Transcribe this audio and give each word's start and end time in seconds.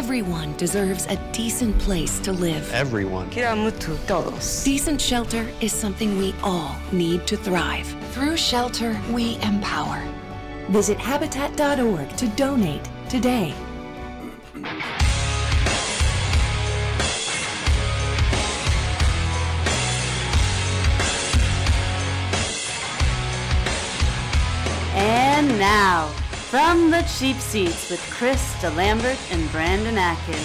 Everyone 0.00 0.56
deserves 0.56 1.04
a 1.10 1.16
decent 1.30 1.78
place 1.78 2.18
to 2.20 2.32
live. 2.32 2.72
Everyone. 2.72 3.28
todos. 4.06 4.64
Decent 4.64 4.98
shelter 4.98 5.46
is 5.60 5.74
something 5.74 6.16
we 6.16 6.34
all 6.42 6.74
need 6.90 7.26
to 7.26 7.36
thrive. 7.36 7.86
Through 8.12 8.38
shelter, 8.38 8.98
we 9.12 9.36
empower. 9.42 10.02
Visit 10.70 10.96
habitat.org 10.96 12.16
to 12.16 12.28
donate 12.28 12.88
today. 13.10 13.52
And 24.94 25.58
now, 25.58 26.10
from 26.50 26.90
the 26.90 27.02
cheap 27.02 27.36
seats 27.36 27.88
with 27.90 28.00
Chris 28.10 28.54
DeLambert 28.54 29.32
and 29.32 29.48
Brandon 29.52 29.96
Atkins. 29.96 30.36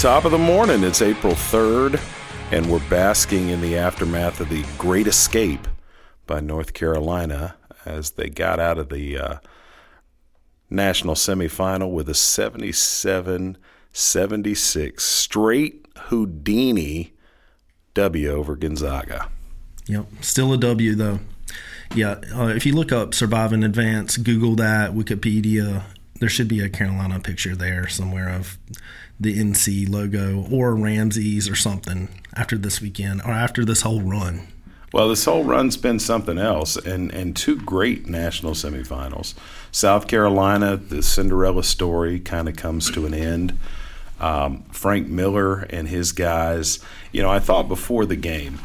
Top 0.00 0.24
of 0.24 0.30
the 0.30 0.38
morning. 0.38 0.84
It's 0.84 1.02
April 1.02 1.32
3rd, 1.32 2.00
and 2.52 2.70
we're 2.70 2.88
basking 2.88 3.48
in 3.48 3.60
the 3.60 3.76
aftermath 3.76 4.38
of 4.38 4.48
the 4.50 4.64
Great 4.78 5.08
Escape 5.08 5.66
by 6.28 6.38
North 6.38 6.74
Carolina 6.74 7.56
as 7.84 8.12
they 8.12 8.30
got 8.30 8.60
out 8.60 8.78
of 8.78 8.88
the 8.88 9.18
uh, 9.18 9.38
national 10.70 11.16
semifinal 11.16 11.90
with 11.90 12.08
a 12.08 12.14
77 12.14 13.58
76 13.92 15.02
straight 15.02 15.83
Houdini 16.06 17.12
W 17.94 18.30
over 18.30 18.56
Gonzaga. 18.56 19.28
Yep, 19.86 20.06
still 20.20 20.52
a 20.52 20.58
W 20.58 20.94
though. 20.94 21.20
Yeah, 21.94 22.20
uh, 22.34 22.46
if 22.48 22.66
you 22.66 22.74
look 22.74 22.92
up 22.92 23.14
"survive 23.14 23.52
in 23.52 23.62
advance," 23.62 24.16
Google 24.16 24.54
that, 24.56 24.92
Wikipedia. 24.92 25.84
There 26.20 26.28
should 26.28 26.48
be 26.48 26.60
a 26.60 26.68
Carolina 26.68 27.20
picture 27.20 27.54
there 27.54 27.88
somewhere 27.88 28.28
of 28.28 28.58
the 29.18 29.38
NC 29.38 29.88
logo 29.88 30.46
or 30.50 30.74
Rameses 30.74 31.48
or 31.48 31.54
something 31.54 32.08
after 32.34 32.56
this 32.56 32.80
weekend 32.80 33.22
or 33.22 33.30
after 33.30 33.64
this 33.64 33.82
whole 33.82 34.00
run. 34.00 34.48
Well, 34.92 35.08
this 35.08 35.24
whole 35.24 35.42
run's 35.42 35.76
been 35.76 35.98
something 35.98 36.38
else, 36.38 36.76
and, 36.76 37.12
and 37.12 37.34
two 37.34 37.56
great 37.56 38.06
national 38.06 38.52
semifinals. 38.52 39.34
South 39.72 40.06
Carolina, 40.06 40.76
the 40.76 41.02
Cinderella 41.02 41.64
story 41.64 42.20
kind 42.20 42.48
of 42.48 42.54
comes 42.54 42.92
to 42.92 43.04
an 43.04 43.12
end. 43.12 43.58
Um, 44.20 44.62
Frank 44.70 45.08
Martin 45.08 45.70
and 45.70 45.88
his 45.88 46.12
guys, 46.12 46.78
you 47.12 47.20
know, 47.20 47.30
I 47.30 47.40
thought 47.40 47.68
before 47.68 48.06
the 48.06 48.16
game, 48.16 48.60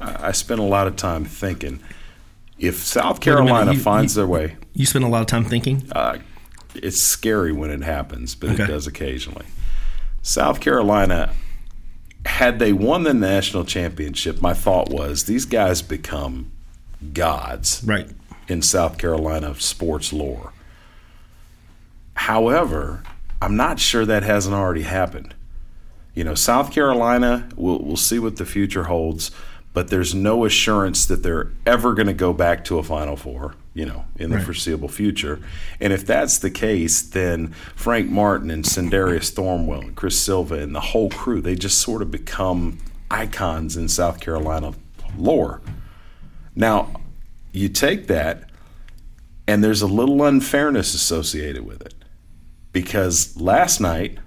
I, 0.00 0.28
I 0.28 0.32
spent 0.32 0.60
a 0.60 0.64
lot 0.64 0.86
of 0.86 0.96
time 0.96 1.24
thinking 1.24 1.80
if 2.58 2.76
South 2.76 3.20
Carolina 3.20 3.74
you, 3.74 3.78
finds 3.78 4.16
you, 4.16 4.22
their 4.22 4.26
way. 4.26 4.56
You 4.72 4.86
spend 4.86 5.04
a 5.04 5.08
lot 5.08 5.20
of 5.20 5.26
time 5.26 5.44
thinking? 5.44 5.88
Uh, 5.92 6.18
it's 6.74 7.00
scary 7.00 7.52
when 7.52 7.70
it 7.70 7.82
happens, 7.82 8.34
but 8.34 8.50
okay. 8.50 8.64
it 8.64 8.66
does 8.66 8.86
occasionally. 8.86 9.46
South 10.22 10.60
Carolina, 10.60 11.32
had 12.24 12.58
they 12.58 12.72
won 12.72 13.04
the 13.04 13.14
national 13.14 13.64
championship, 13.64 14.40
my 14.42 14.54
thought 14.54 14.90
was 14.90 15.24
these 15.24 15.44
guys 15.44 15.82
become 15.82 16.50
gods 17.12 17.82
right. 17.84 18.08
in 18.48 18.62
South 18.62 18.98
Carolina 18.98 19.54
sports 19.60 20.12
lore. 20.12 20.52
However, 22.14 23.02
I'm 23.40 23.56
not 23.56 23.78
sure 23.78 24.06
that 24.06 24.22
hasn't 24.22 24.54
already 24.54 24.82
happened. 24.82 25.34
You 26.14 26.24
know, 26.24 26.34
South 26.34 26.72
Carolina, 26.72 27.48
we'll, 27.56 27.78
we'll 27.80 27.96
see 27.96 28.18
what 28.18 28.36
the 28.36 28.46
future 28.46 28.84
holds, 28.84 29.30
but 29.74 29.88
there's 29.88 30.14
no 30.14 30.46
assurance 30.46 31.04
that 31.06 31.22
they're 31.22 31.50
ever 31.66 31.92
going 31.92 32.06
to 32.06 32.14
go 32.14 32.32
back 32.32 32.64
to 32.64 32.78
a 32.78 32.82
Final 32.82 33.16
Four, 33.16 33.54
you 33.74 33.84
know, 33.84 34.06
in 34.16 34.30
the 34.30 34.36
right. 34.36 34.44
foreseeable 34.46 34.88
future. 34.88 35.38
And 35.78 35.92
if 35.92 36.06
that's 36.06 36.38
the 36.38 36.50
case, 36.50 37.02
then 37.02 37.48
Frank 37.74 38.10
Martin 38.10 38.50
and 38.50 38.64
Sindarius 38.64 39.30
Thornwell 39.30 39.82
and 39.82 39.94
Chris 39.94 40.18
Silva 40.18 40.54
and 40.54 40.74
the 40.74 40.80
whole 40.80 41.10
crew, 41.10 41.42
they 41.42 41.54
just 41.54 41.78
sort 41.78 42.00
of 42.00 42.10
become 42.10 42.78
icons 43.10 43.76
in 43.76 43.88
South 43.88 44.18
Carolina 44.18 44.72
lore. 45.18 45.60
Now, 46.54 47.02
you 47.52 47.68
take 47.68 48.06
that, 48.06 48.48
and 49.46 49.62
there's 49.62 49.82
a 49.82 49.86
little 49.86 50.24
unfairness 50.24 50.94
associated 50.94 51.66
with 51.66 51.82
it 51.82 51.92
because 52.76 53.40
last 53.40 53.80
night, 53.80 54.18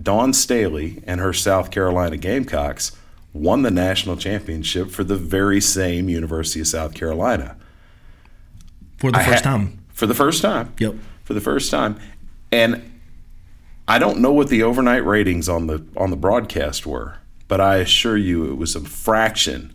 Dawn 0.00 0.32
Staley 0.32 1.02
and 1.06 1.20
her 1.20 1.34
South 1.34 1.70
Carolina 1.70 2.16
Gamecocks 2.16 2.96
won 3.34 3.60
the 3.60 3.70
national 3.70 4.16
championship 4.16 4.90
for 4.90 5.04
the 5.04 5.16
very 5.16 5.60
same 5.60 6.08
University 6.08 6.60
of 6.60 6.68
South 6.68 6.94
Carolina. 6.94 7.58
For 8.96 9.12
the 9.12 9.18
I 9.18 9.24
first 9.24 9.44
time. 9.44 9.84
For 9.92 10.06
the 10.06 10.14
first 10.14 10.40
time. 10.40 10.72
Yep. 10.78 10.94
For 11.24 11.34
the 11.34 11.40
first 11.42 11.70
time. 11.70 12.00
And 12.50 12.98
I 13.86 13.98
don't 13.98 14.20
know 14.20 14.32
what 14.32 14.48
the 14.48 14.62
overnight 14.62 15.04
ratings 15.04 15.46
on 15.46 15.66
the 15.66 15.84
on 15.98 16.08
the 16.08 16.16
broadcast 16.16 16.86
were, 16.86 17.18
but 17.46 17.60
I 17.60 17.76
assure 17.76 18.16
you 18.16 18.50
it 18.50 18.56
was 18.56 18.74
a 18.74 18.80
fraction 18.80 19.74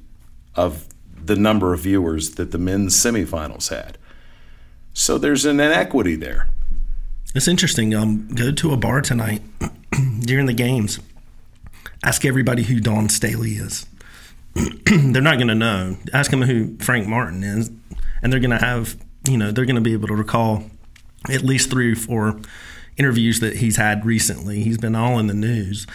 of 0.55 0.87
the 1.23 1.35
number 1.35 1.71
of 1.71 1.81
viewers 1.81 2.31
that 2.31 2.49
the 2.49 2.57
men's 2.57 2.95
semifinals 2.95 3.69
had. 3.69 3.99
So 4.91 5.19
there's 5.19 5.45
an 5.45 5.59
inequity 5.59 6.15
there. 6.15 6.49
It's 7.35 7.49
interesting. 7.49 7.93
Um, 7.93 8.29
go 8.29 8.49
to 8.53 8.71
a 8.71 8.77
bar 8.77 9.01
tonight 9.01 9.41
during 10.21 10.45
the 10.45 10.53
games. 10.53 10.99
Ask 12.01 12.23
everybody 12.23 12.63
who 12.63 12.79
Dawn 12.79 13.09
Staley 13.09 13.55
is. 13.55 13.85
they're 14.85 15.21
not 15.21 15.35
going 15.35 15.49
to 15.49 15.55
know. 15.55 15.97
Ask 16.13 16.31
them 16.31 16.43
who 16.43 16.77
Frank 16.77 17.07
Martin 17.07 17.43
is, 17.43 17.69
and 18.23 18.31
they're 18.31 18.39
going 18.39 18.57
to 18.57 18.65
have, 18.65 18.95
you 19.27 19.37
know, 19.37 19.51
they're 19.51 19.65
going 19.65 19.75
to 19.75 19.81
be 19.81 19.91
able 19.91 20.07
to 20.07 20.15
recall 20.15 20.63
at 21.29 21.41
least 21.41 21.69
three 21.69 21.91
or 21.91 21.95
four 21.97 22.39
interviews 22.95 23.41
that 23.41 23.57
he's 23.57 23.75
had 23.75 24.05
recently. 24.05 24.63
He's 24.63 24.77
been 24.77 24.95
all 24.95 25.19
in 25.19 25.27
the 25.27 25.33
news. 25.33 25.85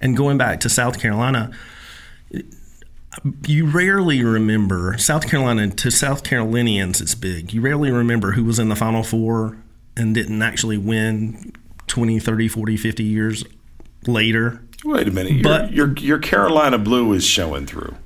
And 0.00 0.16
going 0.16 0.36
back 0.36 0.58
to 0.60 0.68
South 0.68 0.98
Carolina, 0.98 1.52
you 3.46 3.66
rarely 3.66 4.24
remember 4.24 4.98
South 4.98 5.28
Carolina 5.28 5.68
to 5.70 5.92
South 5.92 6.24
Carolinians. 6.24 7.00
It's 7.00 7.14
big. 7.14 7.52
You 7.52 7.60
rarely 7.60 7.92
remember 7.92 8.32
who 8.32 8.42
was 8.42 8.58
in 8.58 8.68
the 8.68 8.76
Final 8.76 9.04
Four 9.04 9.58
and 9.98 10.14
didn't 10.14 10.42
actually 10.42 10.78
win 10.78 11.52
20, 11.88 12.18
30, 12.18 12.48
40, 12.48 12.76
50 12.76 13.04
years 13.04 13.44
later. 14.06 14.62
Wait 14.84 15.08
a 15.08 15.10
minute. 15.10 15.42
But 15.42 15.72
your, 15.72 15.88
your, 15.88 15.96
your 15.98 16.18
Carolina 16.18 16.78
blue 16.78 17.12
is 17.12 17.24
showing 17.24 17.66
through. 17.66 17.96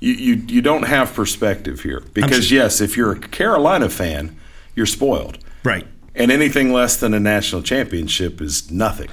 You, 0.00 0.14
you 0.14 0.34
you 0.46 0.62
don't 0.62 0.84
have 0.84 1.12
perspective 1.12 1.82
here 1.82 2.02
because 2.14 2.46
sure. 2.46 2.58
yes, 2.58 2.80
if 2.80 2.96
you're 2.96 3.12
a 3.12 3.18
Carolina 3.18 3.90
fan, 3.90 4.34
you're 4.74 4.86
spoiled. 4.86 5.38
Right. 5.62 5.86
And 6.14 6.30
anything 6.30 6.72
less 6.72 6.96
than 6.96 7.12
a 7.12 7.20
national 7.20 7.62
championship 7.62 8.40
is 8.40 8.70
nothing. 8.70 9.08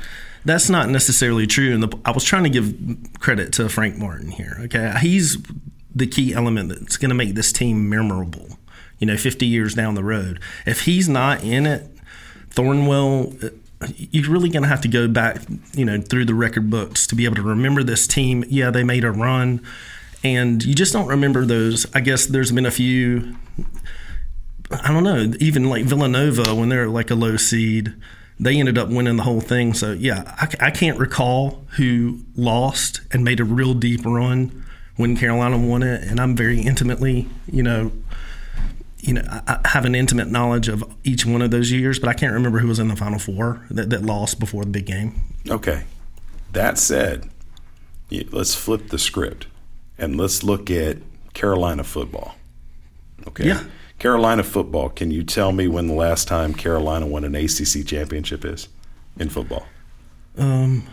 That's 0.45 0.69
not 0.69 0.87
necessarily 0.89 1.45
true. 1.45 1.73
And 1.75 1.93
I 2.05 2.11
was 2.11 2.23
trying 2.23 2.43
to 2.43 2.49
give 2.49 2.73
credit 3.19 3.51
to 3.53 3.67
Frank 3.67 3.97
Martin 3.97 4.31
here. 4.31 4.57
Okay, 4.61 4.93
he's 5.01 5.37
the 5.93 6.07
key 6.07 6.33
element 6.33 6.69
that's 6.69 6.95
going 6.95 7.09
to 7.09 7.15
make 7.15 7.35
this 7.35 7.51
team 7.51 7.89
memorable 7.89 8.56
you 8.99 9.07
know, 9.07 9.17
50 9.17 9.45
years 9.45 9.73
down 9.73 9.95
the 9.95 10.03
road. 10.03 10.39
If 10.65 10.81
he's 10.81 11.07
not 11.07 11.43
in 11.43 11.65
it, 11.65 11.89
Thornwell, 12.51 13.53
you're 13.95 14.31
really 14.31 14.49
going 14.49 14.63
to 14.63 14.69
have 14.69 14.81
to 14.81 14.87
go 14.87 15.07
back, 15.07 15.41
you 15.73 15.85
know, 15.85 16.01
through 16.01 16.25
the 16.25 16.33
record 16.33 16.69
books 16.69 17.05
to 17.07 17.15
be 17.15 17.25
able 17.25 17.35
to 17.35 17.43
remember 17.43 17.83
this 17.83 18.07
team. 18.07 18.43
Yeah, 18.47 18.71
they 18.71 18.83
made 18.83 19.03
a 19.03 19.11
run, 19.11 19.61
and 20.23 20.63
you 20.63 20.73
just 20.73 20.93
don't 20.93 21.07
remember 21.07 21.45
those. 21.45 21.85
I 21.93 21.99
guess 21.99 22.25
there's 22.25 22.51
been 22.51 22.65
a 22.65 22.71
few. 22.71 23.35
I 24.71 24.91
don't 24.91 25.03
know, 25.03 25.33
even 25.39 25.69
like 25.69 25.85
Villanova 25.85 26.53
when 26.53 26.69
they're 26.69 26.89
like 26.89 27.09
a 27.09 27.15
low 27.15 27.37
seed, 27.37 27.93
they 28.39 28.59
ended 28.59 28.77
up 28.77 28.89
winning 28.89 29.15
the 29.15 29.23
whole 29.23 29.39
thing. 29.39 29.73
So 29.73 29.93
yeah, 29.93 30.35
I, 30.37 30.67
I 30.67 30.71
can't 30.71 30.99
recall 30.99 31.63
who 31.77 32.19
lost 32.35 33.01
and 33.11 33.23
made 33.23 33.39
a 33.39 33.45
real 33.45 33.73
deep 33.73 34.05
run 34.05 34.65
when 34.97 35.15
Carolina 35.15 35.57
won 35.57 35.83
it, 35.83 36.03
and 36.03 36.19
I'm 36.19 36.35
very 36.35 36.59
intimately, 36.59 37.29
you 37.49 37.63
know, 37.63 37.91
you 38.99 39.13
know, 39.13 39.21
I 39.29 39.59
have 39.65 39.85
an 39.85 39.95
intimate 39.95 40.29
knowledge 40.29 40.67
of 40.67 40.83
each 41.03 41.25
one 41.25 41.41
of 41.41 41.51
those 41.51 41.71
years, 41.71 41.99
but 41.99 42.09
I 42.09 42.13
can't 42.13 42.33
remember 42.33 42.59
who 42.59 42.67
was 42.67 42.79
in 42.79 42.87
the 42.87 42.95
Final 42.95 43.19
Four 43.19 43.65
that, 43.69 43.89
that 43.89 44.03
lost 44.03 44.39
before 44.39 44.63
the 44.63 44.71
big 44.71 44.85
game. 44.85 45.21
Okay. 45.49 45.83
That 46.53 46.77
said, 46.77 47.29
let's 48.09 48.55
flip 48.55 48.89
the 48.89 48.97
script 48.97 49.47
and 49.97 50.17
let's 50.17 50.43
look 50.43 50.71
at 50.71 50.97
Carolina 51.33 51.83
football. 51.83 52.35
Okay. 53.27 53.47
Yeah. 53.47 53.63
Carolina 53.99 54.43
football. 54.43 54.89
Can 54.89 55.11
you 55.11 55.23
tell 55.23 55.51
me 55.51 55.67
when 55.67 55.87
the 55.87 55.93
last 55.93 56.27
time 56.27 56.53
Carolina 56.53 57.05
won 57.05 57.23
an 57.23 57.35
ACC 57.35 57.85
championship 57.85 58.45
is 58.45 58.67
in 59.19 59.29
football? 59.29 59.65
Um, 60.37 60.87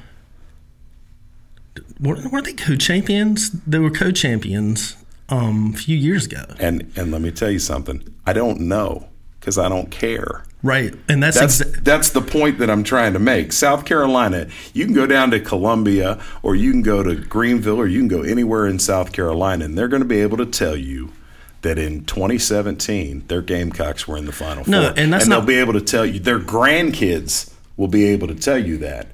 weren't 2.00 2.44
they 2.44 2.54
co-champions? 2.54 3.50
They 3.50 3.78
were 3.78 3.90
co-champions 3.90 4.96
um, 5.28 5.72
a 5.74 5.78
few 5.78 5.96
years 5.96 6.26
ago. 6.26 6.44
And 6.58 6.92
and 6.96 7.10
let 7.10 7.20
me 7.20 7.30
tell 7.30 7.50
you 7.50 7.58
something. 7.58 8.14
I 8.26 8.32
don't 8.32 8.60
know 8.60 9.08
because 9.40 9.58
I 9.58 9.68
don't 9.68 9.90
care. 9.90 10.44
Right, 10.62 10.94
and 11.10 11.22
that's 11.22 11.38
That's 11.38 11.60
exa- 11.60 11.84
that's 11.84 12.10
the 12.10 12.22
point 12.22 12.58
that 12.58 12.70
I'm 12.70 12.84
trying 12.84 13.12
to 13.12 13.18
make. 13.18 13.52
South 13.52 13.84
Carolina, 13.84 14.48
you 14.72 14.86
can 14.86 14.94
go 14.94 15.06
down 15.06 15.30
to 15.32 15.40
Columbia, 15.40 16.18
or 16.42 16.56
you 16.56 16.70
can 16.70 16.80
go 16.80 17.02
to 17.02 17.16
Greenville, 17.16 17.76
or 17.76 17.86
you 17.86 17.98
can 17.98 18.08
go 18.08 18.22
anywhere 18.22 18.66
in 18.66 18.78
South 18.78 19.12
Carolina, 19.12 19.66
and 19.66 19.76
they're 19.76 19.88
going 19.88 20.00
to 20.00 20.08
be 20.08 20.22
able 20.22 20.38
to 20.38 20.46
tell 20.46 20.74
you 20.74 21.12
that 21.60 21.78
in 21.78 22.04
2017 22.06 23.26
their 23.26 23.42
Gamecocks 23.42 24.08
were 24.08 24.16
in 24.16 24.24
the 24.24 24.32
Final 24.32 24.64
No, 24.66 24.88
Four, 24.88 24.98
and 24.98 25.12
that's 25.12 25.28
they'll 25.28 25.42
be 25.42 25.56
able 25.56 25.74
to 25.74 25.82
tell 25.82 26.06
you. 26.06 26.18
Their 26.18 26.40
grandkids 26.40 27.52
will 27.76 27.88
be 27.88 28.04
able 28.06 28.28
to 28.28 28.34
tell 28.34 28.58
you 28.58 28.78
that. 28.78 29.08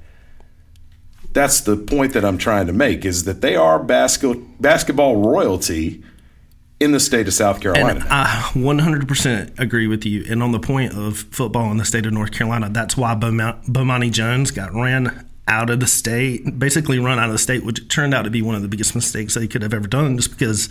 That's 1.32 1.60
the 1.60 1.76
point 1.76 2.12
that 2.14 2.24
I'm 2.24 2.38
trying 2.38 2.66
to 2.66 2.72
make 2.72 3.04
is 3.04 3.24
that 3.24 3.40
they 3.40 3.54
are 3.56 3.78
basket, 3.78 4.60
basketball 4.60 5.16
royalty 5.16 6.02
in 6.80 6.92
the 6.92 7.00
state 7.00 7.28
of 7.28 7.34
South 7.34 7.60
Carolina. 7.60 8.00
And 8.00 8.08
I 8.08 8.50
100% 8.54 9.58
agree 9.60 9.86
with 9.86 10.04
you. 10.04 10.24
And 10.28 10.42
on 10.42 10.52
the 10.52 10.58
point 10.58 10.94
of 10.94 11.18
football 11.18 11.70
in 11.70 11.76
the 11.76 11.84
state 11.84 12.06
of 12.06 12.12
North 12.12 12.32
Carolina, 12.32 12.70
that's 12.70 12.96
why 12.96 13.14
Bomani 13.14 14.10
Jones 14.10 14.50
got 14.50 14.72
ran 14.72 15.28
out 15.46 15.68
of 15.68 15.80
the 15.80 15.86
state, 15.86 16.58
basically 16.58 16.98
run 16.98 17.18
out 17.18 17.26
of 17.26 17.32
the 17.32 17.38
state, 17.38 17.64
which 17.64 17.86
turned 17.88 18.14
out 18.14 18.22
to 18.22 18.30
be 18.30 18.40
one 18.40 18.54
of 18.54 18.62
the 18.62 18.68
biggest 18.68 18.94
mistakes 18.94 19.34
that 19.34 19.42
he 19.42 19.48
could 19.48 19.62
have 19.62 19.74
ever 19.74 19.88
done 19.88 20.16
just 20.16 20.30
because 20.30 20.68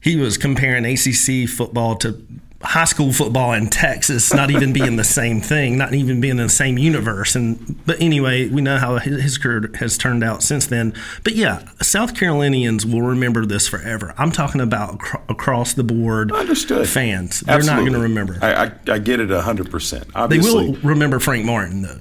he 0.00 0.16
was 0.16 0.36
comparing 0.36 0.84
ACC 0.84 1.48
football 1.48 1.96
to 1.96 2.22
high 2.62 2.84
school 2.84 3.12
football 3.12 3.52
in 3.52 3.68
Texas, 3.68 4.32
not 4.32 4.50
even 4.50 4.72
being 4.72 4.96
the 4.96 5.04
same 5.04 5.40
thing, 5.40 5.76
not 5.76 5.94
even 5.94 6.20
being 6.20 6.38
in 6.38 6.44
the 6.44 6.48
same 6.48 6.78
universe. 6.78 7.34
And 7.34 7.84
but 7.86 8.00
anyway, 8.00 8.48
we 8.48 8.62
know 8.62 8.78
how 8.78 8.96
his 8.98 9.38
career 9.38 9.70
has 9.76 9.98
turned 9.98 10.22
out 10.24 10.42
since 10.42 10.66
then. 10.66 10.94
But 11.24 11.34
yeah, 11.34 11.68
South 11.80 12.14
Carolinians 12.14 12.86
will 12.86 13.02
remember 13.02 13.44
this 13.44 13.68
forever. 13.68 14.14
I'm 14.16 14.32
talking 14.32 14.60
about 14.60 14.94
acro- 14.94 15.22
across 15.28 15.74
the 15.74 15.84
board 15.84 16.32
Understood. 16.32 16.88
fans. 16.88 17.40
They're 17.40 17.62
not 17.62 17.80
going 17.80 17.92
to 17.92 18.00
remember. 18.00 18.38
I, 18.40 18.66
I, 18.66 18.72
I 18.88 18.98
get 18.98 19.20
it 19.20 19.28
100%. 19.28 20.10
Obviously. 20.14 20.66
they 20.66 20.70
will 20.70 20.78
remember 20.82 21.18
Frank 21.18 21.44
Martin 21.44 21.82
though. 21.82 22.00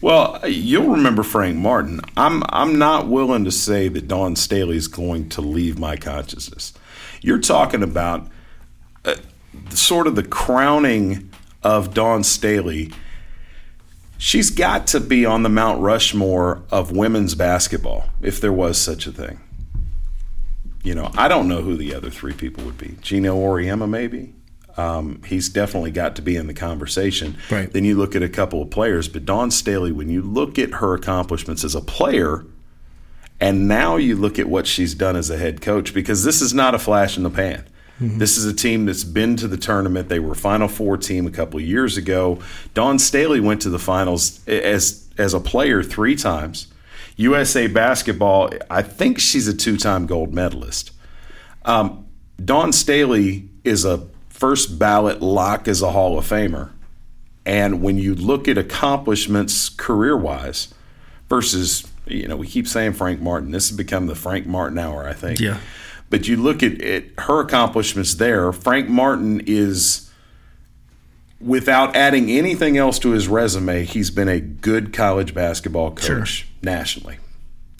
Well, 0.00 0.40
you'll 0.48 0.88
remember 0.88 1.22
Frank 1.22 1.56
Martin. 1.56 2.00
I'm 2.16 2.42
I'm 2.48 2.76
not 2.76 3.06
willing 3.06 3.44
to 3.44 3.52
say 3.52 3.86
that 3.86 4.08
Dawn 4.08 4.34
Staley 4.34 4.76
is 4.76 4.88
going 4.88 5.28
to 5.30 5.40
leave 5.40 5.78
my 5.78 5.96
consciousness. 5.96 6.72
You're 7.20 7.38
talking 7.38 7.84
about 7.84 8.26
sort 9.70 10.06
of 10.06 10.16
the 10.16 10.22
crowning 10.22 11.30
of 11.62 11.94
Dawn 11.94 12.24
Staley. 12.24 12.90
She's 14.18 14.50
got 14.50 14.86
to 14.88 15.00
be 15.00 15.26
on 15.26 15.42
the 15.42 15.48
Mount 15.48 15.80
Rushmore 15.80 16.62
of 16.70 16.92
women's 16.92 17.34
basketball, 17.34 18.06
if 18.20 18.40
there 18.40 18.52
was 18.52 18.80
such 18.80 19.06
a 19.06 19.12
thing. 19.12 19.40
You 20.84 20.94
know, 20.94 21.10
I 21.16 21.28
don't 21.28 21.48
know 21.48 21.62
who 21.62 21.76
the 21.76 21.94
other 21.94 22.10
three 22.10 22.32
people 22.32 22.64
would 22.64 22.78
be. 22.78 22.96
Geno 23.00 23.36
Auriemma, 23.36 23.88
maybe. 23.88 24.34
Um, 24.76 25.22
he's 25.26 25.48
definitely 25.48 25.90
got 25.90 26.16
to 26.16 26.22
be 26.22 26.36
in 26.36 26.46
the 26.46 26.54
conversation. 26.54 27.36
Right. 27.50 27.70
Then 27.70 27.84
you 27.84 27.96
look 27.96 28.16
at 28.16 28.22
a 28.22 28.28
couple 28.28 28.62
of 28.62 28.70
players, 28.70 29.08
but 29.08 29.24
Dawn 29.24 29.50
Staley, 29.50 29.92
when 29.92 30.08
you 30.08 30.22
look 30.22 30.58
at 30.58 30.74
her 30.74 30.94
accomplishments 30.94 31.62
as 31.62 31.74
a 31.74 31.80
player, 31.80 32.46
and 33.40 33.68
now 33.68 33.96
you 33.96 34.16
look 34.16 34.38
at 34.38 34.48
what 34.48 34.66
she's 34.66 34.94
done 34.94 35.16
as 35.16 35.30
a 35.30 35.36
head 35.36 35.60
coach, 35.60 35.92
because 35.92 36.24
this 36.24 36.40
is 36.40 36.54
not 36.54 36.74
a 36.74 36.78
flash 36.78 37.16
in 37.16 37.22
the 37.22 37.30
pan. 37.30 37.64
This 38.00 38.36
is 38.36 38.44
a 38.44 38.54
team 38.54 38.86
that's 38.86 39.04
been 39.04 39.36
to 39.36 39.46
the 39.46 39.56
tournament. 39.56 40.08
They 40.08 40.18
were 40.18 40.34
Final 40.34 40.66
Four 40.66 40.96
team 40.96 41.26
a 41.26 41.30
couple 41.30 41.60
of 41.60 41.64
years 41.64 41.96
ago. 41.96 42.40
Dawn 42.74 42.98
Staley 42.98 43.38
went 43.38 43.62
to 43.62 43.70
the 43.70 43.78
finals 43.78 44.46
as 44.48 45.08
as 45.18 45.34
a 45.34 45.40
player 45.40 45.82
three 45.82 46.16
times. 46.16 46.66
USA 47.16 47.66
basketball, 47.66 48.50
I 48.70 48.82
think 48.82 49.18
she's 49.18 49.46
a 49.46 49.54
two 49.54 49.76
time 49.76 50.06
gold 50.06 50.34
medalist. 50.34 50.90
Um, 51.64 52.06
Dawn 52.42 52.72
Staley 52.72 53.48
is 53.64 53.84
a 53.84 54.08
first 54.28 54.78
ballot 54.78 55.22
lock 55.22 55.68
as 55.68 55.82
a 55.82 55.92
Hall 55.92 56.18
of 56.18 56.28
Famer. 56.28 56.70
And 57.44 57.82
when 57.82 57.98
you 57.98 58.14
look 58.14 58.48
at 58.48 58.58
accomplishments 58.58 59.68
career 59.68 60.16
wise 60.16 60.72
versus, 61.28 61.86
you 62.06 62.28
know, 62.28 62.36
we 62.36 62.46
keep 62.46 62.66
saying 62.66 62.94
Frank 62.94 63.20
Martin, 63.20 63.50
this 63.50 63.68
has 63.68 63.76
become 63.76 64.06
the 64.06 64.14
Frank 64.14 64.46
Martin 64.46 64.78
hour, 64.78 65.06
I 65.08 65.12
think. 65.12 65.40
Yeah. 65.40 65.58
But 66.12 66.28
you 66.28 66.36
look 66.36 66.62
at, 66.62 66.78
at 66.82 67.04
her 67.20 67.40
accomplishments 67.40 68.12
there, 68.16 68.52
Frank 68.52 68.86
Martin 68.86 69.40
is, 69.46 70.10
without 71.40 71.96
adding 71.96 72.30
anything 72.30 72.76
else 72.76 72.98
to 72.98 73.12
his 73.12 73.28
resume, 73.28 73.86
he's 73.86 74.10
been 74.10 74.28
a 74.28 74.38
good 74.38 74.92
college 74.92 75.32
basketball 75.32 75.92
coach 75.92 76.04
Sure. 76.28 76.48
nationally. 76.60 77.16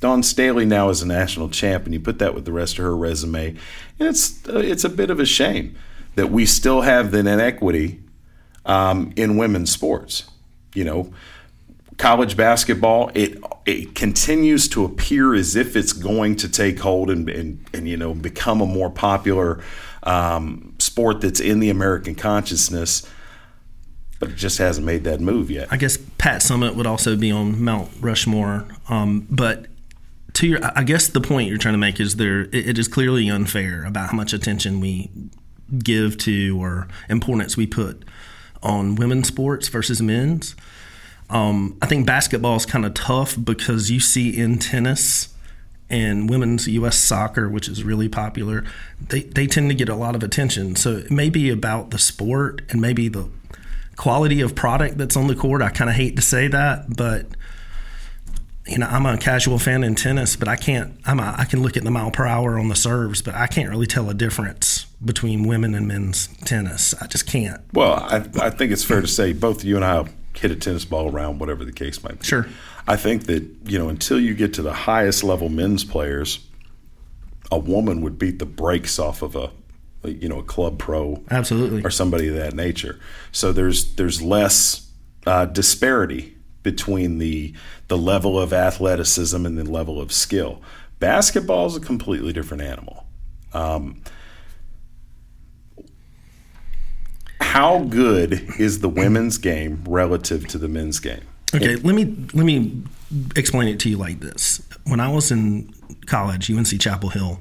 Dawn 0.00 0.22
Staley 0.22 0.64
now 0.64 0.88
is 0.88 1.02
a 1.02 1.06
national 1.06 1.50
champ, 1.50 1.84
and 1.84 1.92
you 1.92 2.00
put 2.00 2.20
that 2.20 2.34
with 2.34 2.46
the 2.46 2.52
rest 2.52 2.78
of 2.78 2.84
her 2.84 2.96
resume, 2.96 3.48
and 3.98 4.08
it's 4.08 4.48
uh, 4.48 4.56
it's 4.60 4.82
a 4.82 4.88
bit 4.88 5.10
of 5.10 5.20
a 5.20 5.26
shame 5.26 5.76
that 6.14 6.28
we 6.30 6.46
still 6.46 6.80
have 6.80 7.10
that 7.10 7.26
inequity 7.26 8.00
um, 8.64 9.12
in 9.14 9.36
women's 9.36 9.70
sports. 9.70 10.24
You 10.74 10.84
know, 10.84 11.12
college 12.02 12.36
basketball 12.36 13.12
it 13.14 13.38
it 13.64 13.94
continues 13.94 14.66
to 14.66 14.84
appear 14.84 15.34
as 15.34 15.54
if 15.54 15.76
it's 15.76 15.92
going 15.92 16.34
to 16.34 16.48
take 16.48 16.80
hold 16.80 17.08
and 17.08 17.28
and, 17.28 17.64
and 17.72 17.88
you 17.88 17.96
know 17.96 18.12
become 18.12 18.60
a 18.60 18.66
more 18.66 18.90
popular 18.90 19.62
um, 20.02 20.74
sport 20.78 21.20
that's 21.20 21.40
in 21.40 21.60
the 21.60 21.70
American 21.70 22.14
consciousness, 22.14 23.08
but 24.18 24.30
it 24.30 24.36
just 24.36 24.58
hasn't 24.58 24.86
made 24.86 25.04
that 25.04 25.20
move 25.20 25.50
yet. 25.50 25.68
I 25.70 25.76
guess 25.76 25.96
Pat 26.18 26.40
Summitt 26.40 26.74
would 26.74 26.86
also 26.86 27.16
be 27.16 27.30
on 27.30 27.62
Mount 27.62 27.90
Rushmore. 28.00 28.66
Um, 28.88 29.26
but 29.30 29.66
to 30.34 30.46
your, 30.46 30.60
I 30.76 30.82
guess 30.82 31.08
the 31.08 31.20
point 31.20 31.48
you're 31.48 31.58
trying 31.58 31.74
to 31.74 31.78
make 31.78 32.00
is 32.00 32.16
there. 32.16 32.42
It, 32.42 32.70
it 32.70 32.78
is 32.78 32.88
clearly 32.88 33.28
unfair 33.28 33.84
about 33.84 34.10
how 34.10 34.16
much 34.16 34.32
attention 34.32 34.80
we 34.80 35.10
give 35.78 36.18
to 36.18 36.60
or 36.60 36.88
importance 37.08 37.56
we 37.56 37.66
put 37.66 38.04
on 38.62 38.94
women's 38.94 39.28
sports 39.28 39.68
versus 39.68 40.02
men's. 40.02 40.54
Um, 41.32 41.78
I 41.80 41.86
think 41.86 42.06
basketball 42.06 42.56
is 42.56 42.66
kind 42.66 42.84
of 42.84 42.92
tough 42.92 43.36
because 43.42 43.90
you 43.90 44.00
see 44.00 44.36
in 44.38 44.58
tennis 44.58 45.34
and 45.88 46.28
women's 46.28 46.68
U.S. 46.68 46.96
soccer, 46.96 47.48
which 47.48 47.68
is 47.68 47.82
really 47.82 48.08
popular, 48.08 48.64
they, 49.08 49.22
they 49.22 49.46
tend 49.46 49.70
to 49.70 49.74
get 49.74 49.88
a 49.88 49.94
lot 49.94 50.14
of 50.14 50.22
attention. 50.22 50.76
So 50.76 50.92
it 50.98 51.10
may 51.10 51.30
be 51.30 51.48
about 51.48 51.90
the 51.90 51.98
sport 51.98 52.62
and 52.68 52.80
maybe 52.80 53.08
the 53.08 53.30
quality 53.96 54.42
of 54.42 54.54
product 54.54 54.98
that's 54.98 55.16
on 55.16 55.26
the 55.26 55.34
court. 55.34 55.62
I 55.62 55.70
kind 55.70 55.88
of 55.88 55.96
hate 55.96 56.16
to 56.16 56.22
say 56.22 56.48
that, 56.48 56.96
but 56.96 57.26
you 58.66 58.78
know, 58.78 58.86
I'm 58.86 59.06
a 59.06 59.16
casual 59.16 59.58
fan 59.58 59.82
in 59.82 59.94
tennis, 59.94 60.36
but 60.36 60.48
I 60.48 60.56
can't. 60.56 60.98
I'm 61.04 61.18
a, 61.18 61.34
I 61.36 61.46
can 61.46 61.62
look 61.62 61.76
at 61.76 61.82
the 61.82 61.90
mile 61.90 62.10
per 62.10 62.26
hour 62.26 62.58
on 62.58 62.68
the 62.68 62.76
serves, 62.76 63.22
but 63.22 63.34
I 63.34 63.46
can't 63.46 63.70
really 63.70 63.86
tell 63.86 64.08
a 64.08 64.14
difference 64.14 64.84
between 65.04 65.46
women 65.46 65.74
and 65.74 65.88
men's 65.88 66.28
tennis. 66.44 66.94
I 67.00 67.06
just 67.06 67.26
can't. 67.26 67.60
Well, 67.72 67.94
I, 67.94 68.16
I 68.40 68.50
think 68.50 68.70
it's 68.70 68.84
fair 68.84 69.00
to 69.00 69.08
say 69.08 69.32
both 69.32 69.64
you 69.64 69.76
and 69.76 69.84
I 69.84 70.06
hit 70.34 70.50
a 70.50 70.56
tennis 70.56 70.84
ball 70.84 71.10
around, 71.10 71.38
whatever 71.38 71.64
the 71.64 71.72
case 71.72 72.02
might 72.02 72.18
be. 72.20 72.26
Sure. 72.26 72.46
I 72.86 72.96
think 72.96 73.26
that, 73.26 73.44
you 73.64 73.78
know, 73.78 73.88
until 73.88 74.18
you 74.18 74.34
get 74.34 74.54
to 74.54 74.62
the 74.62 74.72
highest 74.72 75.22
level 75.22 75.48
men's 75.48 75.84
players, 75.84 76.46
a 77.50 77.58
woman 77.58 78.00
would 78.00 78.18
beat 78.18 78.38
the 78.38 78.46
brakes 78.46 78.98
off 78.98 79.22
of 79.22 79.36
a, 79.36 79.50
you 80.04 80.28
know, 80.28 80.38
a 80.38 80.42
club 80.42 80.78
pro 80.78 81.22
Absolutely. 81.30 81.82
or 81.84 81.90
somebody 81.90 82.28
of 82.28 82.34
that 82.34 82.54
nature. 82.54 82.98
So 83.30 83.52
there's 83.52 83.94
there's 83.94 84.20
less 84.20 84.90
uh, 85.26 85.46
disparity 85.46 86.36
between 86.62 87.18
the 87.18 87.54
the 87.88 87.98
level 87.98 88.40
of 88.40 88.52
athleticism 88.52 89.44
and 89.46 89.58
the 89.58 89.70
level 89.70 90.00
of 90.00 90.12
skill. 90.12 90.62
Basketball 90.98 91.66
is 91.66 91.76
a 91.76 91.80
completely 91.80 92.32
different 92.32 92.62
animal. 92.62 93.06
Um, 93.52 94.02
how 97.52 97.80
good 97.80 98.48
is 98.58 98.80
the 98.80 98.88
women's 98.88 99.36
game 99.36 99.84
relative 99.86 100.48
to 100.48 100.56
the 100.56 100.68
men's 100.68 100.98
game? 100.98 101.20
Okay, 101.54 101.76
let 101.76 101.94
me 101.94 102.04
let 102.32 102.46
me 102.46 102.82
explain 103.36 103.68
it 103.68 103.78
to 103.80 103.90
you 103.90 103.98
like 103.98 104.20
this. 104.20 104.66
When 104.84 105.00
I 105.00 105.12
was 105.12 105.30
in 105.30 105.70
college, 106.06 106.50
UNC 106.50 106.80
Chapel 106.80 107.10
Hill, 107.10 107.40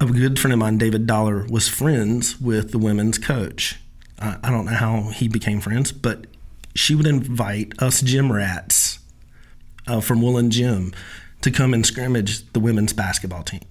a 0.00 0.06
good 0.06 0.38
friend 0.38 0.54
of 0.54 0.58
mine, 0.58 0.78
David 0.78 1.06
Dollar, 1.06 1.44
was 1.50 1.68
friends 1.68 2.40
with 2.40 2.70
the 2.70 2.78
women's 2.78 3.18
coach. 3.18 3.78
I, 4.18 4.38
I 4.42 4.50
don't 4.50 4.64
know 4.64 4.72
how 4.72 5.10
he 5.10 5.28
became 5.28 5.60
friends, 5.60 5.92
but 5.92 6.26
she 6.74 6.94
would 6.94 7.06
invite 7.06 7.74
us 7.82 8.00
gym 8.00 8.32
rats 8.32 9.00
uh, 9.86 10.00
from 10.00 10.22
Woollen 10.22 10.50
Gym 10.50 10.94
to 11.42 11.50
come 11.50 11.74
and 11.74 11.84
scrimmage 11.84 12.50
the 12.54 12.60
women's 12.60 12.94
basketball 12.94 13.42
team. 13.42 13.66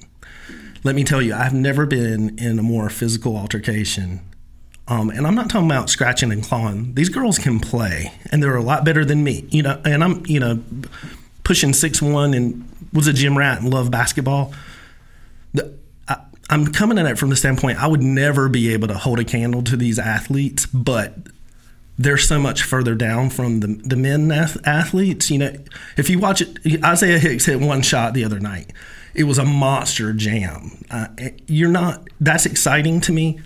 Let 0.83 0.93
me 0.93 1.03
tell 1.03 1.23
you, 1.23 1.33
I've 1.33 1.55
never 1.55 1.87
been 1.87 2.37
in 2.37 2.59
a 2.59 2.63
more 2.63 2.91
physical 2.91 3.35
altercation 3.35 4.21
um, 4.87 5.09
and 5.09 5.27
I'm 5.27 5.35
not 5.35 5.49
talking 5.49 5.69
about 5.69 5.89
scratching 5.89 6.31
and 6.31 6.43
clawing. 6.43 6.93
These 6.93 7.09
girls 7.09 7.37
can 7.37 7.59
play, 7.59 8.13
and 8.31 8.41
they're 8.41 8.55
a 8.55 8.63
lot 8.63 8.85
better 8.85 9.03
than 9.03 9.23
me. 9.23 9.45
You 9.49 9.63
know, 9.63 9.81
and 9.83 10.03
I'm 10.03 10.25
you 10.25 10.39
know 10.39 10.63
pushing 11.43 11.73
six 11.73 12.01
one 12.01 12.33
and 12.33 12.69
was 12.93 13.07
a 13.07 13.13
gym 13.13 13.37
rat 13.37 13.61
and 13.61 13.69
love 13.69 13.91
basketball. 13.91 14.53
The, 15.53 15.73
I, 16.07 16.17
I'm 16.49 16.71
coming 16.71 16.97
at 16.97 17.05
it 17.05 17.17
from 17.17 17.29
the 17.29 17.35
standpoint 17.35 17.81
I 17.81 17.87
would 17.87 18.01
never 18.01 18.47
be 18.47 18.73
able 18.73 18.87
to 18.87 18.93
hold 18.93 19.19
a 19.19 19.25
candle 19.25 19.61
to 19.63 19.75
these 19.75 19.99
athletes, 19.99 20.65
but 20.65 21.15
they're 21.97 22.17
so 22.17 22.39
much 22.39 22.63
further 22.63 22.95
down 22.95 23.29
from 23.29 23.59
the 23.59 23.67
the 23.67 23.97
men 23.97 24.31
ath- 24.31 24.65
athletes. 24.65 25.29
You 25.29 25.39
know, 25.39 25.53
if 25.97 26.09
you 26.09 26.17
watch 26.17 26.41
it, 26.41 26.59
Isaiah 26.83 27.19
Hicks 27.19 27.45
hit 27.45 27.59
one 27.59 27.81
shot 27.81 28.13
the 28.13 28.23
other 28.23 28.39
night. 28.39 28.71
It 29.13 29.23
was 29.23 29.37
a 29.37 29.45
monster 29.45 30.13
jam. 30.13 30.85
Uh, 30.89 31.07
you're 31.47 31.71
not. 31.71 32.07
That's 32.21 32.45
exciting 32.45 33.01
to 33.01 33.11
me 33.11 33.41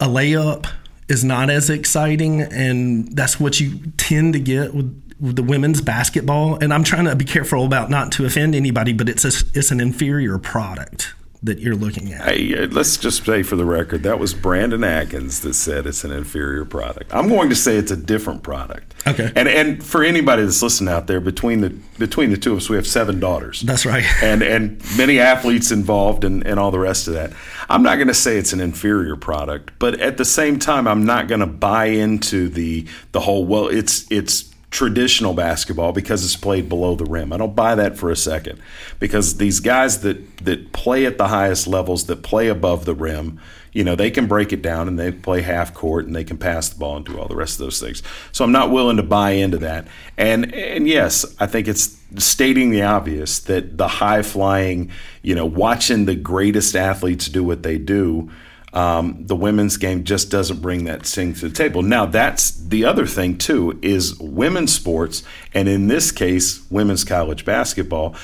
a 0.00 0.06
layup 0.06 0.66
is 1.08 1.24
not 1.24 1.50
as 1.50 1.70
exciting, 1.70 2.40
and 2.40 3.14
that's 3.14 3.38
what 3.38 3.60
you 3.60 3.78
tend 3.96 4.32
to 4.32 4.40
get 4.40 4.74
with, 4.74 4.96
the 5.20 5.42
women's 5.42 5.82
basketball. 5.82 6.56
And 6.56 6.72
I'm 6.72 6.82
trying 6.82 7.04
to 7.04 7.14
be 7.14 7.26
careful 7.26 7.66
about 7.66 7.90
not 7.90 8.10
to 8.12 8.24
offend 8.24 8.54
anybody, 8.54 8.94
but 8.94 9.08
it's 9.08 9.24
a, 9.24 9.46
it's 9.54 9.70
an 9.70 9.78
inferior 9.78 10.38
product 10.38 11.12
that 11.42 11.58
you're 11.58 11.74
looking 11.74 12.12
at. 12.12 12.28
Hey, 12.28 12.54
uh, 12.54 12.66
let's 12.68 12.98
just 12.98 13.24
say 13.24 13.42
for 13.42 13.56
the 13.56 13.64
record, 13.64 14.02
that 14.02 14.18
was 14.18 14.34
Brandon 14.34 14.84
Atkins 14.84 15.40
that 15.40 15.54
said 15.54 15.86
it's 15.86 16.04
an 16.04 16.10
inferior 16.10 16.66
product. 16.66 17.14
I'm 17.14 17.28
going 17.28 17.48
to 17.48 17.56
say 17.56 17.76
it's 17.76 17.90
a 17.90 17.96
different 17.96 18.42
product. 18.42 18.94
Okay. 19.06 19.32
And 19.34 19.48
and 19.48 19.82
for 19.82 20.04
anybody 20.04 20.42
that's 20.42 20.62
listening 20.62 20.92
out 20.92 21.06
there, 21.06 21.20
between 21.20 21.62
the 21.62 21.70
between 21.98 22.30
the 22.30 22.36
two 22.36 22.52
of 22.52 22.58
us, 22.58 22.68
we 22.68 22.76
have 22.76 22.86
seven 22.86 23.18
daughters. 23.20 23.62
That's 23.62 23.86
right. 23.86 24.04
and 24.22 24.42
and 24.42 24.82
many 24.98 25.18
athletes 25.18 25.70
involved 25.70 26.24
and, 26.24 26.46
and 26.46 26.60
all 26.60 26.70
the 26.70 26.78
rest 26.78 27.08
of 27.08 27.14
that. 27.14 27.32
I'm 27.70 27.82
not 27.82 27.96
going 27.96 28.08
to 28.08 28.14
say 28.14 28.36
it's 28.36 28.52
an 28.52 28.60
inferior 28.60 29.16
product, 29.16 29.72
but 29.78 29.98
at 30.00 30.18
the 30.18 30.24
same 30.26 30.58
time, 30.58 30.86
I'm 30.86 31.06
not 31.06 31.28
going 31.28 31.40
to 31.40 31.46
buy 31.46 31.86
into 31.86 32.48
the 32.50 32.86
the 33.12 33.20
whole 33.20 33.46
well, 33.46 33.68
it's 33.68 34.10
it's 34.10 34.49
traditional 34.70 35.34
basketball 35.34 35.92
because 35.92 36.24
it's 36.24 36.36
played 36.36 36.68
below 36.68 36.94
the 36.94 37.04
rim. 37.04 37.32
I 37.32 37.36
don't 37.36 37.56
buy 37.56 37.74
that 37.74 37.98
for 37.98 38.10
a 38.10 38.16
second 38.16 38.60
because 39.00 39.36
these 39.38 39.60
guys 39.60 40.00
that 40.02 40.36
that 40.38 40.72
play 40.72 41.06
at 41.06 41.18
the 41.18 41.28
highest 41.28 41.66
levels 41.66 42.06
that 42.06 42.22
play 42.22 42.48
above 42.48 42.84
the 42.84 42.94
rim, 42.94 43.40
you 43.72 43.82
know, 43.82 43.96
they 43.96 44.10
can 44.10 44.26
break 44.26 44.52
it 44.52 44.62
down 44.62 44.86
and 44.86 44.98
they 44.98 45.10
play 45.10 45.42
half 45.42 45.74
court 45.74 46.06
and 46.06 46.14
they 46.14 46.22
can 46.22 46.38
pass 46.38 46.68
the 46.68 46.78
ball 46.78 46.96
and 46.96 47.04
do 47.04 47.18
all 47.18 47.26
the 47.26 47.34
rest 47.34 47.54
of 47.54 47.66
those 47.66 47.80
things. 47.80 48.02
So 48.30 48.44
I'm 48.44 48.52
not 48.52 48.70
willing 48.70 48.96
to 48.96 49.02
buy 49.02 49.32
into 49.32 49.58
that. 49.58 49.88
And 50.16 50.54
and 50.54 50.86
yes, 50.86 51.26
I 51.40 51.46
think 51.46 51.66
it's 51.66 51.98
stating 52.16 52.70
the 52.70 52.82
obvious 52.82 53.40
that 53.40 53.76
the 53.76 53.88
high 53.88 54.22
flying, 54.22 54.90
you 55.22 55.34
know, 55.34 55.46
watching 55.46 56.04
the 56.04 56.14
greatest 56.14 56.76
athletes 56.76 57.26
do 57.26 57.42
what 57.42 57.64
they 57.64 57.76
do 57.76 58.30
um, 58.72 59.26
the 59.26 59.34
women's 59.34 59.76
game 59.76 60.04
just 60.04 60.30
doesn't 60.30 60.62
bring 60.62 60.84
that 60.84 61.04
thing 61.04 61.34
to 61.34 61.48
the 61.48 61.54
table. 61.54 61.82
Now, 61.82 62.06
that's 62.06 62.52
the 62.52 62.84
other 62.84 63.06
thing, 63.06 63.36
too, 63.36 63.78
is 63.82 64.18
women's 64.18 64.72
sports, 64.72 65.22
and 65.52 65.68
in 65.68 65.88
this 65.88 66.12
case, 66.12 66.64
women's 66.70 67.04
college 67.04 67.44
basketball, 67.44 68.14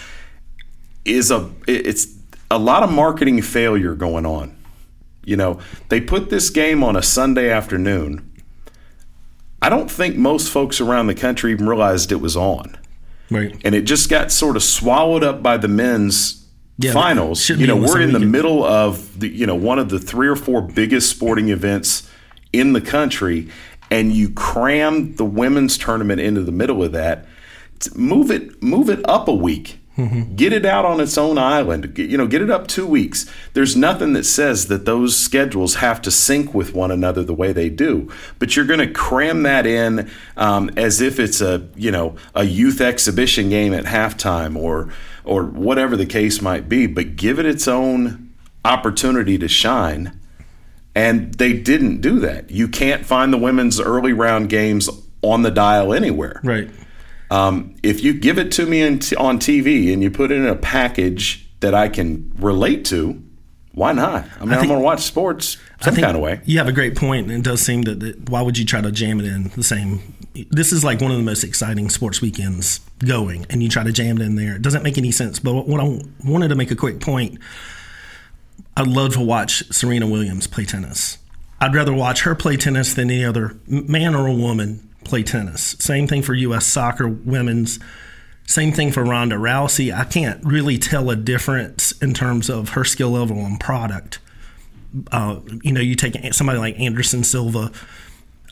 is 1.04 1.30
a 1.30 1.50
it's 1.66 2.08
a 2.50 2.58
lot 2.58 2.82
of 2.82 2.92
marketing 2.92 3.42
failure 3.42 3.94
going 3.94 4.26
on. 4.26 4.56
You 5.24 5.36
know, 5.36 5.58
they 5.88 6.00
put 6.00 6.30
this 6.30 6.50
game 6.50 6.84
on 6.84 6.94
a 6.94 7.02
Sunday 7.02 7.50
afternoon. 7.50 8.32
I 9.60 9.68
don't 9.68 9.90
think 9.90 10.16
most 10.16 10.50
folks 10.50 10.80
around 10.80 11.08
the 11.08 11.14
country 11.14 11.50
even 11.50 11.68
realized 11.68 12.12
it 12.12 12.20
was 12.20 12.36
on. 12.36 12.78
Right. 13.30 13.60
And 13.64 13.74
it 13.74 13.82
just 13.82 14.08
got 14.08 14.30
sort 14.30 14.54
of 14.54 14.62
swallowed 14.62 15.24
up 15.24 15.42
by 15.42 15.56
the 15.56 15.66
men's 15.66 16.45
Yeah, 16.78 16.92
finals. 16.92 17.48
You 17.48 17.66
know, 17.66 17.76
we're 17.76 18.00
in 18.00 18.12
the 18.12 18.18
weekend. 18.18 18.32
middle 18.32 18.64
of 18.64 19.18
the 19.18 19.28
you 19.28 19.46
know 19.46 19.54
one 19.54 19.78
of 19.78 19.88
the 19.88 19.98
three 19.98 20.28
or 20.28 20.36
four 20.36 20.60
biggest 20.60 21.08
sporting 21.08 21.48
events 21.48 22.10
in 22.52 22.72
the 22.74 22.80
country, 22.80 23.48
and 23.90 24.12
you 24.12 24.30
cram 24.30 25.14
the 25.16 25.24
women's 25.24 25.78
tournament 25.78 26.20
into 26.20 26.42
the 26.42 26.52
middle 26.52 26.82
of 26.82 26.92
that. 26.92 27.26
Move 27.94 28.30
it, 28.30 28.62
move 28.62 28.90
it 28.90 29.00
up 29.08 29.28
a 29.28 29.34
week. 29.34 29.78
Mm-hmm. 29.96 30.34
Get 30.36 30.52
it 30.52 30.66
out 30.66 30.84
on 30.84 31.00
its 31.00 31.16
own 31.16 31.38
island. 31.38 31.94
Get- 31.94 32.10
You 32.10 32.18
know, 32.18 32.26
get 32.26 32.42
it 32.42 32.50
up 32.50 32.66
two 32.66 32.86
weeks. 32.86 33.24
There's 33.54 33.74
nothing 33.76 34.12
that 34.12 34.24
says 34.24 34.68
that 34.68 34.84
those 34.84 35.16
schedules 35.16 35.76
have 35.76 36.02
to 36.02 36.10
sync 36.10 36.52
with 36.54 36.74
one 36.74 36.90
another 36.90 37.22
the 37.24 37.32
way 37.34 37.52
they 37.52 37.70
do. 37.70 38.10
But 38.38 38.54
you're 38.56 38.66
going 38.66 38.80
to 38.80 38.92
cram 38.92 39.42
that 39.44 39.66
in 39.66 40.10
um, 40.36 40.70
as 40.76 41.00
if 41.00 41.18
it's 41.18 41.40
a 41.40 41.66
you 41.74 41.90
know 41.90 42.16
a 42.34 42.44
youth 42.44 42.80
exhibition 42.80 43.48
game 43.48 43.72
at 43.72 43.84
halftime 43.84 44.54
or 44.56 44.90
or 45.24 45.44
whatever 45.44 45.96
the 45.96 46.06
case 46.06 46.42
might 46.42 46.68
be. 46.68 46.86
But 46.86 47.16
give 47.16 47.38
it 47.38 47.46
its 47.46 47.66
own 47.66 48.32
opportunity 48.64 49.38
to 49.38 49.48
shine. 49.48 50.20
And 50.94 51.34
they 51.34 51.52
didn't 51.52 52.00
do 52.00 52.18
that. 52.20 52.50
You 52.50 52.68
can't 52.68 53.04
find 53.04 53.32
the 53.32 53.36
women's 53.38 53.78
early 53.80 54.12
round 54.12 54.48
games 54.48 54.88
on 55.22 55.42
the 55.42 55.50
dial 55.50 55.92
anywhere. 55.92 56.40
Right. 56.42 56.70
Um, 57.30 57.74
if 57.82 58.02
you 58.04 58.14
give 58.14 58.38
it 58.38 58.52
to 58.52 58.66
me 58.66 58.82
in 58.82 59.00
t- 59.00 59.16
on 59.16 59.38
TV 59.38 59.92
and 59.92 60.02
you 60.02 60.10
put 60.10 60.30
it 60.30 60.36
in 60.36 60.46
a 60.46 60.56
package 60.56 61.48
that 61.60 61.74
I 61.74 61.88
can 61.88 62.32
relate 62.38 62.84
to, 62.86 63.22
why 63.72 63.92
not? 63.92 64.26
I 64.40 64.44
mean, 64.44 64.54
I 64.54 64.60
am 64.60 64.68
going 64.68 64.80
to 64.80 64.84
watch 64.84 65.02
sports 65.02 65.58
some 65.80 65.92
I 65.92 65.94
think 65.94 66.04
kind 66.06 66.16
of 66.16 66.22
way. 66.22 66.40
You 66.46 66.58
have 66.58 66.68
a 66.68 66.72
great 66.72 66.96
point, 66.96 67.26
and 67.26 67.36
it 67.36 67.42
does 67.42 67.60
seem 67.60 67.82
that, 67.82 68.00
that 68.00 68.30
why 68.30 68.40
would 68.40 68.56
you 68.56 68.64
try 68.64 68.80
to 68.80 68.90
jam 68.90 69.20
it 69.20 69.26
in 69.26 69.50
the 69.54 69.62
same? 69.62 70.14
This 70.50 70.72
is 70.72 70.82
like 70.82 71.02
one 71.02 71.10
of 71.10 71.18
the 71.18 71.22
most 71.22 71.44
exciting 71.44 71.90
sports 71.90 72.22
weekends 72.22 72.80
going, 73.00 73.44
and 73.50 73.62
you 73.62 73.68
try 73.68 73.84
to 73.84 73.92
jam 73.92 74.18
it 74.18 74.24
in 74.24 74.36
there. 74.36 74.56
It 74.56 74.62
doesn't 74.62 74.82
make 74.82 74.96
any 74.96 75.10
sense. 75.10 75.38
But 75.38 75.66
what 75.66 75.80
I 75.80 76.00
wanted 76.24 76.48
to 76.48 76.54
make 76.54 76.70
a 76.70 76.76
quick 76.76 77.00
point, 77.00 77.38
I'd 78.76 78.86
love 78.86 79.12
to 79.14 79.20
watch 79.20 79.70
Serena 79.70 80.06
Williams 80.06 80.46
play 80.46 80.64
tennis. 80.64 81.18
I'd 81.60 81.74
rather 81.74 81.92
watch 81.92 82.22
her 82.22 82.34
play 82.34 82.56
tennis 82.56 82.94
than 82.94 83.10
any 83.10 83.24
other 83.26 83.58
man 83.66 84.14
or 84.14 84.26
a 84.26 84.32
woman 84.34 84.85
play 85.06 85.22
tennis. 85.22 85.76
Same 85.78 86.06
thing 86.06 86.22
for 86.22 86.34
U.S. 86.34 86.66
soccer 86.66 87.08
women's. 87.08 87.78
Same 88.46 88.72
thing 88.72 88.92
for 88.92 89.02
Ronda 89.04 89.36
Rousey. 89.36 89.92
I 89.92 90.04
can't 90.04 90.44
really 90.44 90.78
tell 90.78 91.10
a 91.10 91.16
difference 91.16 91.92
in 92.00 92.14
terms 92.14 92.48
of 92.48 92.70
her 92.70 92.84
skill 92.84 93.10
level 93.10 93.38
and 93.38 93.58
product 93.58 94.18
uh, 95.12 95.40
you 95.62 95.72
know, 95.72 95.80
you 95.80 95.94
take 95.94 96.32
somebody 96.32 96.58
like 96.58 96.78
Anderson 96.80 97.22
Silva. 97.22 97.70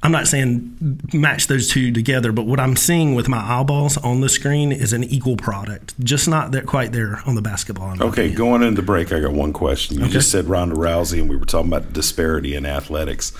I'm 0.03 0.13
not 0.13 0.27
saying 0.27 1.01
match 1.15 1.47
those 1.47 1.71
two 1.71 1.91
together, 1.91 2.33
but 2.33 2.45
what 2.45 2.61
I'm 2.61 2.77
seeing 2.77 3.15
with 3.15 3.29
my 3.29 3.39
eyeballs 3.39 3.97
on 3.97 4.21
the 4.21 4.29
screen 4.29 4.71
is 4.71 4.93
an 4.93 5.05
equal 5.05 5.37
product, 5.39 5.99
just 6.05 6.29
not 6.29 6.53
that 6.53 6.67
quite 6.67 6.93
there 6.93 7.23
on 7.25 7.35
the 7.35 7.41
basketball. 7.41 7.93
Okay, 7.95 8.27
opinion. 8.27 8.35
going 8.37 8.63
into 8.63 8.83
the 8.83 8.87
break, 8.87 9.11
I 9.13 9.21
got 9.21 9.33
one 9.33 9.55
question. 9.55 9.97
You 9.97 10.05
Okay. 10.05 10.13
just 10.13 10.31
said 10.31 10.47
Ronda 10.47 10.75
Rousey, 10.75 11.21
and 11.21 11.31
we 11.31 11.37
were 11.37 11.47
talking 11.47 11.73
about 11.73 11.95
disparity 11.95 12.55
in 12.55 12.67
athletics. 12.67 13.33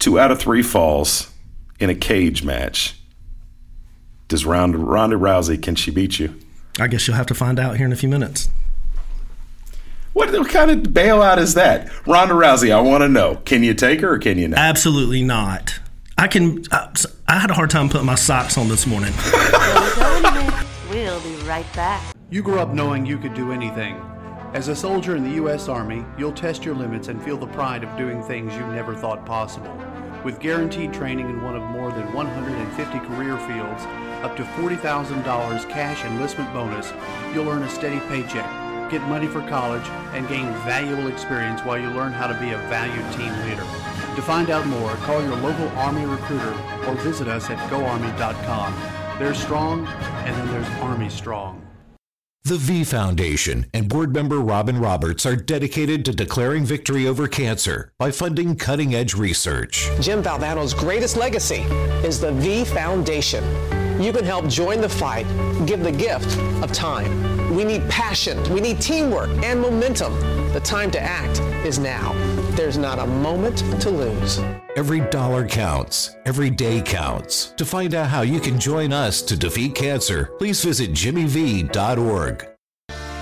Two 0.00 0.18
out 0.18 0.32
of 0.32 0.40
three 0.40 0.62
falls 0.62 1.30
in 1.78 1.90
a 1.90 1.94
cage 1.94 2.42
match. 2.42 2.98
Does 4.28 4.44
Ronda, 4.44 4.78
Ronda 4.78 5.16
Rousey, 5.16 5.62
can 5.62 5.74
she 5.74 5.90
beat 5.90 6.18
you? 6.18 6.34
I 6.78 6.88
guess 6.88 7.06
you'll 7.06 7.16
have 7.16 7.26
to 7.26 7.34
find 7.34 7.58
out 7.58 7.76
here 7.76 7.86
in 7.86 7.92
a 7.92 7.96
few 7.96 8.08
minutes. 8.08 8.50
What, 10.12 10.32
what 10.32 10.48
kind 10.48 10.70
of 10.70 10.78
bailout 10.92 11.38
is 11.38 11.54
that? 11.54 11.90
Ronda 12.06 12.34
Rousey, 12.34 12.72
I 12.72 12.80
want 12.80 13.02
to 13.02 13.08
know. 13.08 13.36
Can 13.44 13.62
you 13.62 13.74
take 13.74 14.00
her 14.00 14.14
or 14.14 14.18
can 14.18 14.38
you 14.38 14.48
not? 14.48 14.58
Absolutely 14.58 15.22
not. 15.22 15.78
I 16.18 16.28
can. 16.28 16.64
I, 16.72 16.92
I 17.28 17.38
had 17.38 17.50
a 17.50 17.54
hard 17.54 17.68
time 17.68 17.90
putting 17.90 18.06
my 18.06 18.14
socks 18.14 18.56
on 18.56 18.68
this 18.68 18.86
morning. 18.86 19.12
We'll 20.88 21.20
be 21.20 21.34
right 21.42 21.66
back. 21.74 22.14
You 22.30 22.42
grew 22.42 22.58
up 22.60 22.72
knowing 22.72 23.04
you 23.04 23.18
could 23.18 23.34
do 23.34 23.52
anything. 23.52 23.96
As 24.54 24.68
a 24.68 24.76
soldier 24.76 25.16
in 25.16 25.24
the 25.24 25.34
U.S. 25.36 25.68
Army, 25.68 26.04
you'll 26.16 26.32
test 26.32 26.64
your 26.64 26.74
limits 26.74 27.08
and 27.08 27.22
feel 27.22 27.36
the 27.36 27.48
pride 27.48 27.84
of 27.84 27.96
doing 27.98 28.22
things 28.22 28.54
you 28.54 28.66
never 28.68 28.94
thought 28.94 29.26
possible. 29.26 29.76
With 30.24 30.40
guaranteed 30.40 30.92
training 30.92 31.28
in 31.28 31.42
one 31.42 31.54
of 31.54 31.62
more 31.62 31.92
than 31.92 32.12
150 32.12 32.98
career 33.00 33.38
fields, 33.38 33.84
up 34.24 34.36
to 34.36 34.42
$40,000 34.42 35.68
cash 35.68 36.04
enlistment 36.04 36.52
bonus, 36.52 36.92
you'll 37.32 37.48
earn 37.48 37.62
a 37.62 37.68
steady 37.68 38.00
paycheck, 38.08 38.90
get 38.90 39.02
money 39.02 39.28
for 39.28 39.40
college, 39.48 39.86
and 40.14 40.28
gain 40.28 40.46
valuable 40.64 41.08
experience 41.08 41.60
while 41.60 41.78
you 41.78 41.88
learn 41.90 42.12
how 42.12 42.26
to 42.26 42.34
be 42.40 42.50
a 42.50 42.58
valued 42.68 43.12
team 43.12 43.32
leader. 43.48 43.66
To 44.16 44.22
find 44.22 44.50
out 44.50 44.66
more, 44.66 44.94
call 44.96 45.22
your 45.22 45.36
local 45.36 45.68
Army 45.78 46.06
recruiter 46.06 46.54
or 46.86 46.94
visit 46.96 47.28
us 47.28 47.50
at 47.50 47.58
goarmy.com. 47.70 49.18
There's 49.18 49.38
strong, 49.38 49.86
and 49.86 50.34
then 50.34 50.48
there's 50.48 50.68
Army 50.80 51.08
strong. 51.08 51.65
The 52.46 52.58
V 52.58 52.84
Foundation 52.84 53.66
and 53.74 53.88
board 53.88 54.14
member 54.14 54.38
Robin 54.38 54.78
Roberts 54.78 55.26
are 55.26 55.34
dedicated 55.34 56.04
to 56.04 56.12
declaring 56.12 56.64
victory 56.64 57.08
over 57.08 57.26
cancer 57.26 57.90
by 57.98 58.12
funding 58.12 58.54
cutting 58.54 58.94
edge 58.94 59.14
research. 59.14 59.90
Jim 60.00 60.22
Valvano's 60.22 60.72
greatest 60.72 61.16
legacy 61.16 61.62
is 62.06 62.20
the 62.20 62.30
V 62.30 62.64
Foundation. 62.64 63.42
You 64.00 64.12
can 64.12 64.24
help 64.24 64.46
join 64.46 64.80
the 64.80 64.88
fight, 64.88 65.26
give 65.66 65.82
the 65.82 65.90
gift 65.90 66.38
of 66.62 66.70
time. 66.70 67.52
We 67.52 67.64
need 67.64 67.82
passion, 67.90 68.40
we 68.54 68.60
need 68.60 68.80
teamwork 68.80 69.30
and 69.42 69.60
momentum. 69.60 70.14
The 70.52 70.60
time 70.60 70.92
to 70.92 71.00
act 71.00 71.40
is 71.66 71.80
now. 71.80 72.12
There's 72.56 72.78
not 72.78 72.98
a 72.98 73.06
moment 73.06 73.58
to 73.82 73.90
lose. 73.90 74.38
Every 74.76 75.00
dollar 75.10 75.46
counts, 75.46 76.16
every 76.24 76.48
day 76.48 76.80
counts. 76.80 77.52
To 77.58 77.66
find 77.66 77.94
out 77.94 78.08
how 78.08 78.22
you 78.22 78.40
can 78.40 78.58
join 78.58 78.94
us 78.94 79.20
to 79.24 79.36
defeat 79.36 79.74
cancer, 79.74 80.30
please 80.38 80.64
visit 80.64 80.92
jimmyv.org. 80.92 82.48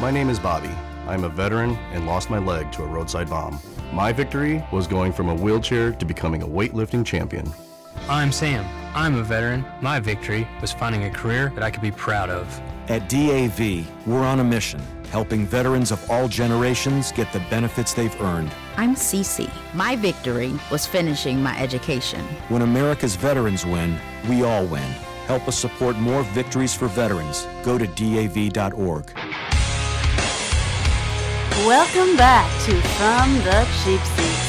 My 0.01 0.13
name 0.13 0.31
is 0.31 0.39
Bobby. 0.39 0.71
I'm 1.09 1.25
a 1.25 1.29
veteran 1.29 1.73
and 1.91 2.07
lost 2.07 2.31
my 2.31 2.39
leg 2.39 2.71
to 2.75 2.85
a 2.85 2.87
roadside 2.87 3.29
bomb. 3.29 3.59
My 3.93 4.13
victory 4.13 4.65
was 4.71 4.87
going 4.87 5.13
from 5.13 5.29
a 5.29 5.35
wheelchair 5.35 5.91
to 5.91 6.05
becoming 6.05 6.43
a 6.45 6.47
weightlifting 6.47 7.05
champion. 7.05 7.53
I'm 8.09 8.31
Sam. 8.31 8.65
I'm 8.95 9.17
a 9.17 9.25
veteran. 9.25 9.65
My 9.83 9.99
victory 9.99 10.47
was 10.61 10.71
finding 10.71 11.07
a 11.07 11.11
career 11.11 11.51
that 11.57 11.65
I 11.65 11.73
could 11.73 11.83
be 11.83 11.91
proud 11.91 12.31
of. 12.31 12.47
At 12.89 13.09
DAV, 13.09 13.87
we're 14.07 14.23
on 14.23 14.41
a 14.41 14.45
mission, 14.45 14.79
helping 15.11 15.47
veterans 15.47 15.91
of 15.91 16.11
all 16.11 16.29
generations 16.29 17.13
get 17.13 17.33
the 17.33 17.41
benefits 17.49 17.95
they've 17.95 18.21
earned. 18.21 18.55
I'm 18.77 18.95
Cece. 18.95 19.51
My 19.73 19.97
victory 19.97 20.53
was 20.71 20.85
finishing 20.85 21.43
my 21.43 21.59
education. 21.59 22.21
When 22.49 22.61
America's 22.61 23.17
veterans 23.17 23.65
win, 23.65 23.99
we 24.29 24.45
all 24.45 24.67
win. 24.67 24.83
Help 25.27 25.49
us 25.49 25.59
support 25.59 25.97
more 25.97 26.25
victories 26.35 26.75
for 26.75 26.89
veterans. 26.89 27.47
Go 27.63 27.79
to 27.79 27.87
DAV.org. 27.87 29.11
Welcome 31.65 32.19
back 32.19 32.51
to 32.67 32.83
From 32.99 33.33
the 33.45 33.67
Cheap 33.83 34.01
Seats. 34.05 34.44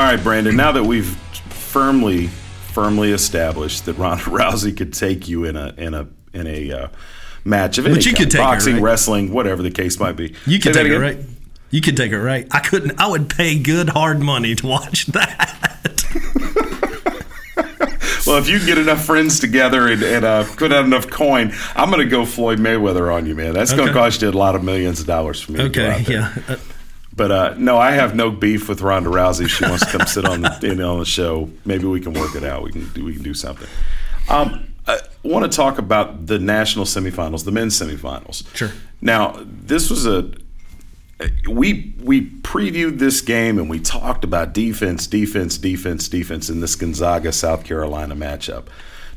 All 0.00 0.06
right, 0.06 0.22
Brandon. 0.22 0.56
Now 0.56 0.72
that 0.72 0.84
we've 0.84 1.14
firmly, 1.50 2.28
firmly 2.28 3.12
established 3.12 3.84
that 3.84 3.98
Ronda 3.98 4.24
Rousey 4.30 4.74
could 4.74 4.94
take 4.94 5.28
you 5.28 5.44
in 5.44 5.56
a 5.56 5.74
in 5.76 5.92
a 5.92 6.08
in 6.32 6.46
a 6.46 6.72
uh, 6.72 6.88
match 7.44 7.76
of 7.76 7.84
any 7.84 7.96
But 7.96 8.06
you 8.06 8.12
kind, 8.12 8.24
could 8.24 8.30
take 8.30 8.40
her, 8.40 8.46
boxing, 8.46 8.74
right? 8.76 8.82
wrestling, 8.82 9.30
whatever 9.30 9.62
the 9.62 9.70
case 9.70 10.00
might 10.00 10.16
be. 10.16 10.34
You 10.46 10.58
could 10.58 10.72
take 10.72 10.86
it 10.86 10.98
right. 10.98 11.18
You 11.68 11.82
could 11.82 11.98
take 11.98 12.12
it 12.12 12.18
right. 12.18 12.46
I 12.50 12.60
couldn't. 12.60 12.98
I 12.98 13.08
would 13.08 13.28
pay 13.28 13.58
good 13.58 13.90
hard 13.90 14.20
money 14.20 14.54
to 14.54 14.66
watch 14.66 15.04
that. 15.08 15.58
Well, 18.26 18.38
if 18.38 18.48
you 18.48 18.56
can 18.56 18.66
get 18.66 18.78
enough 18.78 19.04
friends 19.04 19.38
together 19.38 19.88
and, 19.88 20.02
and 20.02 20.24
uh, 20.24 20.44
put 20.56 20.72
out 20.72 20.86
enough 20.86 21.10
coin, 21.10 21.52
I'm 21.74 21.90
going 21.90 22.02
to 22.02 22.08
go 22.08 22.24
Floyd 22.24 22.58
Mayweather 22.58 23.12
on 23.12 23.26
you, 23.26 23.34
man. 23.34 23.52
That's 23.52 23.72
going 23.74 23.88
to 23.88 23.92
cost 23.92 24.22
you 24.22 24.28
a 24.28 24.32
lot 24.32 24.54
of 24.54 24.64
millions 24.64 25.00
of 25.00 25.06
dollars 25.06 25.42
for 25.42 25.52
me. 25.52 25.64
Okay, 25.64 26.04
yeah. 26.08 26.34
Uh, 26.48 26.56
But 27.20 27.30
uh, 27.30 27.54
no, 27.58 27.76
I 27.76 27.90
have 27.90 28.14
no 28.14 28.30
beef 28.30 28.66
with 28.66 28.80
Ronda 28.80 29.10
Rousey. 29.10 29.46
She 29.46 29.62
wants 29.62 29.84
to 29.84 29.98
come 29.98 30.06
sit 30.06 30.24
on 30.24 30.40
the, 30.40 30.58
you 30.62 30.74
know, 30.74 30.94
on 30.94 31.00
the 31.00 31.04
show, 31.04 31.50
maybe 31.66 31.84
we 31.84 32.00
can 32.00 32.14
work 32.14 32.34
it 32.34 32.44
out. 32.44 32.62
We 32.62 32.72
can 32.72 32.88
do, 32.94 33.04
we 33.04 33.12
can 33.12 33.22
do 33.22 33.34
something. 33.34 33.68
Um, 34.30 34.72
I 34.88 35.00
want 35.22 35.44
to 35.44 35.54
talk 35.54 35.76
about 35.76 36.28
the 36.28 36.38
national 36.38 36.86
semifinals, 36.86 37.44
the 37.44 37.52
men's 37.52 37.78
semifinals. 37.78 38.46
Sure. 38.56 38.70
Now, 39.02 39.38
this 39.44 39.90
was 39.90 40.06
a 40.06 40.30
we 41.46 41.94
we 42.00 42.22
previewed 42.22 42.98
this 42.98 43.20
game 43.20 43.58
and 43.58 43.68
we 43.68 43.80
talked 43.80 44.24
about 44.24 44.54
defense, 44.54 45.06
defense, 45.06 45.58
defense, 45.58 46.08
defense 46.08 46.48
in 46.48 46.60
this 46.60 46.74
Gonzaga 46.74 47.32
South 47.32 47.64
Carolina 47.64 48.16
matchup. 48.16 48.68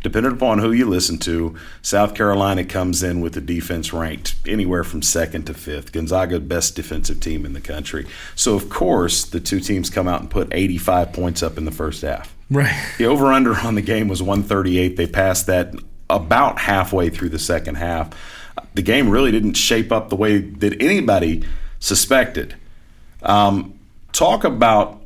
Depending 0.03 0.33
upon 0.33 0.59
who 0.59 0.73
you 0.73 0.85
listen 0.85 1.17
to, 1.19 1.55
South 1.81 2.13
Carolina 2.13 2.65
comes 2.65 3.01
in 3.01 3.21
with 3.21 3.33
the 3.33 3.41
defense 3.41 3.93
ranked 3.93 4.35
anywhere 4.45 4.83
from 4.83 5.01
second 5.01 5.45
to 5.45 5.53
fifth. 5.53 5.93
Gonzaga, 5.93 6.41
best 6.41 6.75
defensive 6.75 7.21
team 7.21 7.45
in 7.45 7.53
the 7.53 7.61
country. 7.61 8.05
So 8.35 8.53
of 8.53 8.69
course, 8.69 9.23
the 9.23 9.39
two 9.39 9.61
teams 9.61 9.89
come 9.89 10.09
out 10.09 10.19
and 10.19 10.29
put 10.29 10.49
85 10.51 11.13
points 11.13 11.41
up 11.41 11.57
in 11.57 11.63
the 11.63 11.71
first 11.71 12.01
half. 12.01 12.35
right. 12.51 12.93
The 12.97 13.05
over 13.05 13.31
under 13.31 13.55
on 13.55 13.75
the 13.75 13.81
game 13.81 14.09
was 14.09 14.21
138. 14.21 14.97
They 14.97 15.07
passed 15.07 15.47
that 15.47 15.73
about 16.09 16.59
halfway 16.59 17.09
through 17.09 17.29
the 17.29 17.39
second 17.39 17.75
half. 17.75 18.09
The 18.73 18.81
game 18.81 19.09
really 19.09 19.31
didn't 19.31 19.53
shape 19.53 19.91
up 19.91 20.09
the 20.09 20.17
way 20.17 20.39
that 20.39 20.81
anybody 20.81 21.43
suspected. 21.79 22.55
Um, 23.21 23.79
talk 24.11 24.43
about 24.43 25.01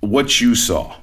what 0.00 0.40
you 0.40 0.56
saw. 0.56 0.96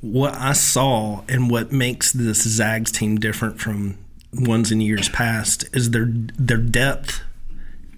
What 0.00 0.34
I 0.34 0.52
saw 0.52 1.22
and 1.28 1.50
what 1.50 1.72
makes 1.72 2.12
this 2.12 2.42
Zags 2.42 2.90
team 2.90 3.18
different 3.18 3.60
from 3.60 3.98
ones 4.32 4.70
in 4.70 4.80
years 4.80 5.08
past 5.08 5.64
is 5.74 5.90
their 5.90 6.06
their 6.08 6.56
depth. 6.56 7.22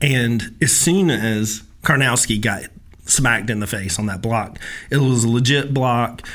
And 0.01 0.57
as 0.61 0.75
soon 0.75 1.11
as 1.11 1.63
Karnowski 1.83 2.41
got 2.41 2.65
smacked 3.05 3.51
in 3.51 3.61
the 3.61 3.67
face 3.67 3.99
on 3.99 4.07
that 4.07 4.21
block, 4.21 4.59
it 4.91 4.97
was 4.97 5.25
a 5.25 5.29
legit 5.29 5.73
block. 5.73 6.27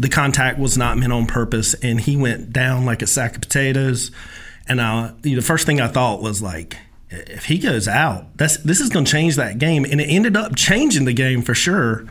The 0.00 0.08
contact 0.08 0.58
was 0.58 0.78
not 0.78 0.96
meant 0.98 1.12
on 1.12 1.26
purpose, 1.26 1.74
and 1.74 2.00
he 2.00 2.16
went 2.16 2.52
down 2.52 2.84
like 2.84 3.02
a 3.02 3.06
sack 3.06 3.34
of 3.36 3.40
potatoes. 3.40 4.10
And 4.68 4.80
I, 4.80 5.12
you 5.22 5.30
know, 5.30 5.40
the 5.40 5.46
first 5.46 5.66
thing 5.66 5.80
I 5.80 5.88
thought 5.88 6.22
was 6.22 6.42
like, 6.42 6.76
if 7.10 7.46
he 7.46 7.58
goes 7.58 7.88
out, 7.88 8.36
that's 8.36 8.58
this 8.58 8.80
is 8.80 8.90
going 8.90 9.04
to 9.04 9.10
change 9.10 9.36
that 9.36 9.58
game, 9.58 9.84
and 9.84 10.00
it 10.00 10.04
ended 10.04 10.36
up 10.36 10.56
changing 10.56 11.04
the 11.04 11.12
game 11.12 11.42
for 11.42 11.54
sure. 11.54 12.06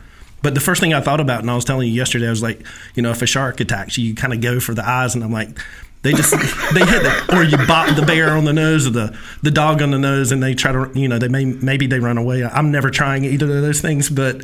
But 0.48 0.54
the 0.54 0.62
first 0.62 0.80
thing 0.80 0.94
I 0.94 1.02
thought 1.02 1.20
about, 1.20 1.42
and 1.42 1.52
I 1.52 1.56
was 1.56 1.66
telling 1.66 1.90
you 1.90 1.94
yesterday, 1.94 2.26
I 2.26 2.30
was 2.30 2.42
like, 2.42 2.66
you 2.96 3.04
know, 3.04 3.12
if 3.12 3.22
a 3.22 3.26
shark 3.26 3.60
attacks 3.60 3.98
you, 3.98 4.06
you 4.06 4.16
kind 4.16 4.32
of 4.32 4.40
go 4.40 4.62
for 4.62 4.74
the 4.74 4.88
eyes, 4.88 5.14
and 5.14 5.22
I'm 5.22 5.34
like, 5.34 5.60
they 6.04 6.14
just 6.14 6.32
they 6.74 6.86
hit 6.86 7.04
the, 7.04 7.36
or 7.36 7.44
you 7.44 7.58
bop 7.68 7.94
the 7.98 8.04
bear 8.04 8.30
on 8.30 8.46
the 8.46 8.54
nose 8.54 8.88
or 8.88 8.92
the 8.92 9.20
the 9.42 9.52
dog 9.52 9.82
on 9.82 9.92
the 9.92 10.00
nose, 10.00 10.32
and 10.32 10.42
they 10.42 10.54
try 10.54 10.72
to, 10.72 10.90
you 10.98 11.10
know, 11.10 11.20
they 11.20 11.28
may 11.28 11.44
maybe 11.44 11.86
they 11.86 12.00
run 12.00 12.18
away. 12.18 12.46
I'm 12.46 12.72
never 12.72 12.90
trying 12.90 13.26
either 13.26 13.46
of 13.58 13.62
those 13.62 13.82
things, 13.82 14.10
but 14.10 14.42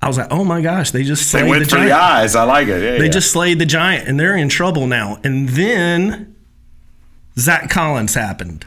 I 0.00 0.06
was 0.06 0.16
like, 0.18 0.28
oh 0.30 0.44
my 0.44 0.60
gosh, 0.60 0.92
they 0.92 1.02
just 1.02 1.32
They 1.32 1.42
went 1.42 1.64
the 1.64 1.70
for 1.70 1.80
the 1.80 1.90
eyes. 1.90 2.36
I 2.36 2.44
like 2.44 2.68
it. 2.68 2.80
Yeah, 2.80 2.98
They 3.00 3.06
yeah. 3.06 3.10
just 3.10 3.32
slayed 3.32 3.58
the 3.58 3.66
giant, 3.66 4.06
and 4.06 4.20
they're 4.20 4.36
in 4.36 4.48
trouble 4.48 4.86
now. 4.86 5.18
And 5.24 5.48
then 5.48 6.36
Zach 7.36 7.70
Collins 7.70 8.14
happened. 8.14 8.66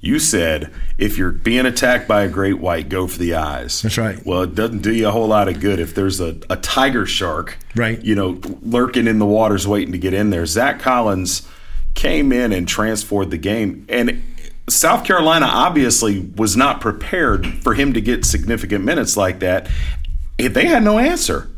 You 0.00 0.18
said 0.18 0.72
if 0.96 1.18
you're 1.18 1.30
being 1.30 1.66
attacked 1.66 2.08
by 2.08 2.22
a 2.22 2.28
great 2.28 2.58
white, 2.58 2.88
go 2.88 3.06
for 3.06 3.18
the 3.18 3.34
eyes. 3.34 3.82
That's 3.82 3.98
right. 3.98 4.24
Well, 4.24 4.42
it 4.42 4.54
doesn't 4.54 4.80
do 4.80 4.94
you 4.94 5.08
a 5.08 5.10
whole 5.10 5.28
lot 5.28 5.48
of 5.48 5.60
good 5.60 5.78
if 5.78 5.94
there's 5.94 6.20
a, 6.20 6.38
a 6.48 6.56
tiger 6.56 7.04
shark, 7.06 7.58
Right. 7.76 8.02
You 8.02 8.14
know, 8.14 8.40
lurking 8.62 9.06
in 9.06 9.18
the 9.18 9.26
waters, 9.26 9.68
waiting 9.68 9.92
to 9.92 9.98
get 9.98 10.14
in 10.14 10.30
there. 10.30 10.46
Zach 10.46 10.80
Collins 10.80 11.46
came 11.94 12.32
in 12.32 12.52
and 12.52 12.66
transformed 12.66 13.30
the 13.30 13.38
game, 13.38 13.84
and 13.88 14.22
South 14.68 15.04
Carolina 15.04 15.46
obviously 15.46 16.20
was 16.36 16.56
not 16.56 16.80
prepared 16.80 17.46
for 17.62 17.74
him 17.74 17.92
to 17.92 18.00
get 18.00 18.24
significant 18.24 18.84
minutes 18.84 19.16
like 19.16 19.40
that. 19.40 19.68
They 20.38 20.66
had 20.66 20.82
no 20.82 20.98
answer. 20.98 21.50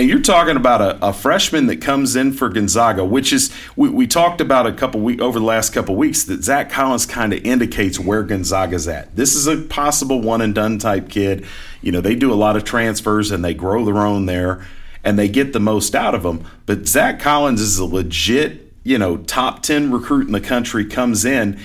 And 0.00 0.08
you're 0.08 0.22
talking 0.22 0.56
about 0.56 0.80
a, 0.80 1.08
a 1.08 1.12
freshman 1.12 1.66
that 1.66 1.82
comes 1.82 2.16
in 2.16 2.32
for 2.32 2.48
Gonzaga, 2.48 3.04
which 3.04 3.34
is 3.34 3.54
we, 3.76 3.90
we 3.90 4.06
talked 4.06 4.40
about 4.40 4.66
a 4.66 4.72
couple 4.72 5.02
week 5.02 5.20
over 5.20 5.38
the 5.38 5.44
last 5.44 5.74
couple 5.74 5.94
weeks 5.94 6.24
that 6.24 6.42
Zach 6.42 6.70
Collins 6.70 7.04
kind 7.04 7.34
of 7.34 7.44
indicates 7.44 8.00
where 8.00 8.22
Gonzaga's 8.22 8.88
at. 8.88 9.14
This 9.14 9.34
is 9.34 9.46
a 9.46 9.58
possible 9.58 10.22
one 10.22 10.40
and 10.40 10.54
done 10.54 10.78
type 10.78 11.10
kid. 11.10 11.44
You 11.82 11.92
know, 11.92 12.00
they 12.00 12.14
do 12.14 12.32
a 12.32 12.34
lot 12.34 12.56
of 12.56 12.64
transfers 12.64 13.30
and 13.30 13.44
they 13.44 13.52
grow 13.52 13.84
their 13.84 13.98
own 13.98 14.24
there 14.24 14.66
and 15.04 15.18
they 15.18 15.28
get 15.28 15.52
the 15.52 15.60
most 15.60 15.94
out 15.94 16.14
of 16.14 16.22
them. 16.22 16.46
But 16.64 16.88
Zach 16.88 17.20
Collins 17.20 17.60
is 17.60 17.78
a 17.78 17.84
legit, 17.84 18.72
you 18.82 18.96
know, 18.96 19.18
top 19.18 19.62
10 19.62 19.92
recruit 19.92 20.24
in 20.26 20.32
the 20.32 20.40
country 20.40 20.86
comes 20.86 21.26
in. 21.26 21.60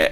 Eh, 0.00 0.10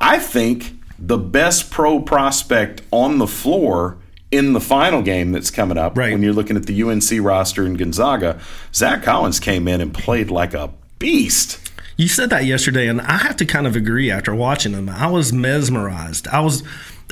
I 0.00 0.18
think 0.18 0.72
the 0.98 1.18
best 1.18 1.70
pro 1.70 2.00
prospect 2.00 2.80
on 2.90 3.18
the 3.18 3.26
floor 3.26 3.98
in 4.30 4.52
the 4.52 4.60
final 4.60 5.02
game 5.02 5.32
that's 5.32 5.50
coming 5.50 5.78
up 5.78 5.96
when 5.96 6.22
you're 6.22 6.32
looking 6.32 6.56
at 6.56 6.66
the 6.66 6.82
UNC 6.82 7.04
roster 7.20 7.64
in 7.64 7.74
Gonzaga, 7.74 8.40
Zach 8.74 9.02
Collins 9.02 9.40
came 9.40 9.66
in 9.66 9.80
and 9.80 9.92
played 9.92 10.30
like 10.30 10.54
a 10.54 10.70
beast. 10.98 11.58
You 11.96 12.08
said 12.08 12.30
that 12.30 12.44
yesterday, 12.44 12.86
and 12.86 13.00
I 13.00 13.18
have 13.18 13.36
to 13.36 13.46
kind 13.46 13.66
of 13.66 13.74
agree 13.74 14.10
after 14.10 14.34
watching 14.34 14.72
him. 14.72 14.88
I 14.88 15.08
was 15.08 15.32
mesmerized. 15.32 16.28
I 16.28 16.40
was. 16.40 16.62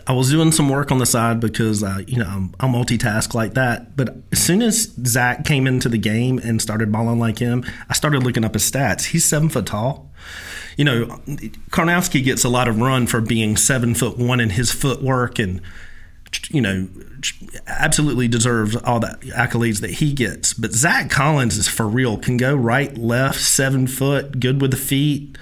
I 0.09 0.13
was 0.13 0.31
doing 0.31 0.53
some 0.53 0.69
work 0.69 0.93
on 0.93 0.99
the 0.99 1.07
side 1.07 1.41
because 1.41 1.83
uh, 1.83 1.99
you 2.07 2.19
know 2.19 2.27
I'm, 2.27 2.55
I 2.61 2.69
multitask 2.69 3.35
like 3.35 3.55
that. 3.55 3.97
But 3.97 4.15
as 4.31 4.41
soon 4.41 4.63
as 4.63 4.93
Zach 5.05 5.45
came 5.45 5.67
into 5.67 5.89
the 5.89 5.99
game 5.99 6.39
and 6.39 6.63
started 6.63 6.93
balling 6.93 7.19
like 7.19 7.41
him, 7.41 7.65
I 7.89 7.95
started 7.95 8.23
looking 8.23 8.45
up 8.45 8.55
his 8.55 8.71
stats. 8.71 9.07
He's 9.07 9.25
seven 9.25 9.49
foot 9.49 9.67
tall. 9.67 10.13
You 10.77 10.85
know, 10.85 11.07
Karnowski 11.71 12.23
gets 12.23 12.45
a 12.45 12.49
lot 12.49 12.69
of 12.69 12.79
run 12.81 13.09
for 13.09 13.21
being 13.21 13.57
seven 13.57 13.97
foot 13.97 14.17
one 14.17 14.39
in 14.39 14.51
his 14.51 14.71
footwork 14.71 15.41
and 15.41 15.61
you 16.51 16.61
know, 16.61 16.89
absolutely 17.67 18.29
deserves 18.29 18.77
all 18.77 19.01
the 19.01 19.19
accolades 19.37 19.81
that 19.81 19.91
he 19.91 20.13
gets. 20.13 20.53
But 20.53 20.73
Zach 20.73 21.11
Collins 21.11 21.57
is 21.57 21.69
for 21.69 21.87
real. 21.87 22.17
Can 22.19 22.37
go 22.37 22.55
right, 22.55 22.97
left, 22.97 23.41
seven 23.41 23.87
foot, 23.87 24.41
good 24.41 24.61
with 24.61 24.71
the 24.71 24.77
feet. 24.77 25.37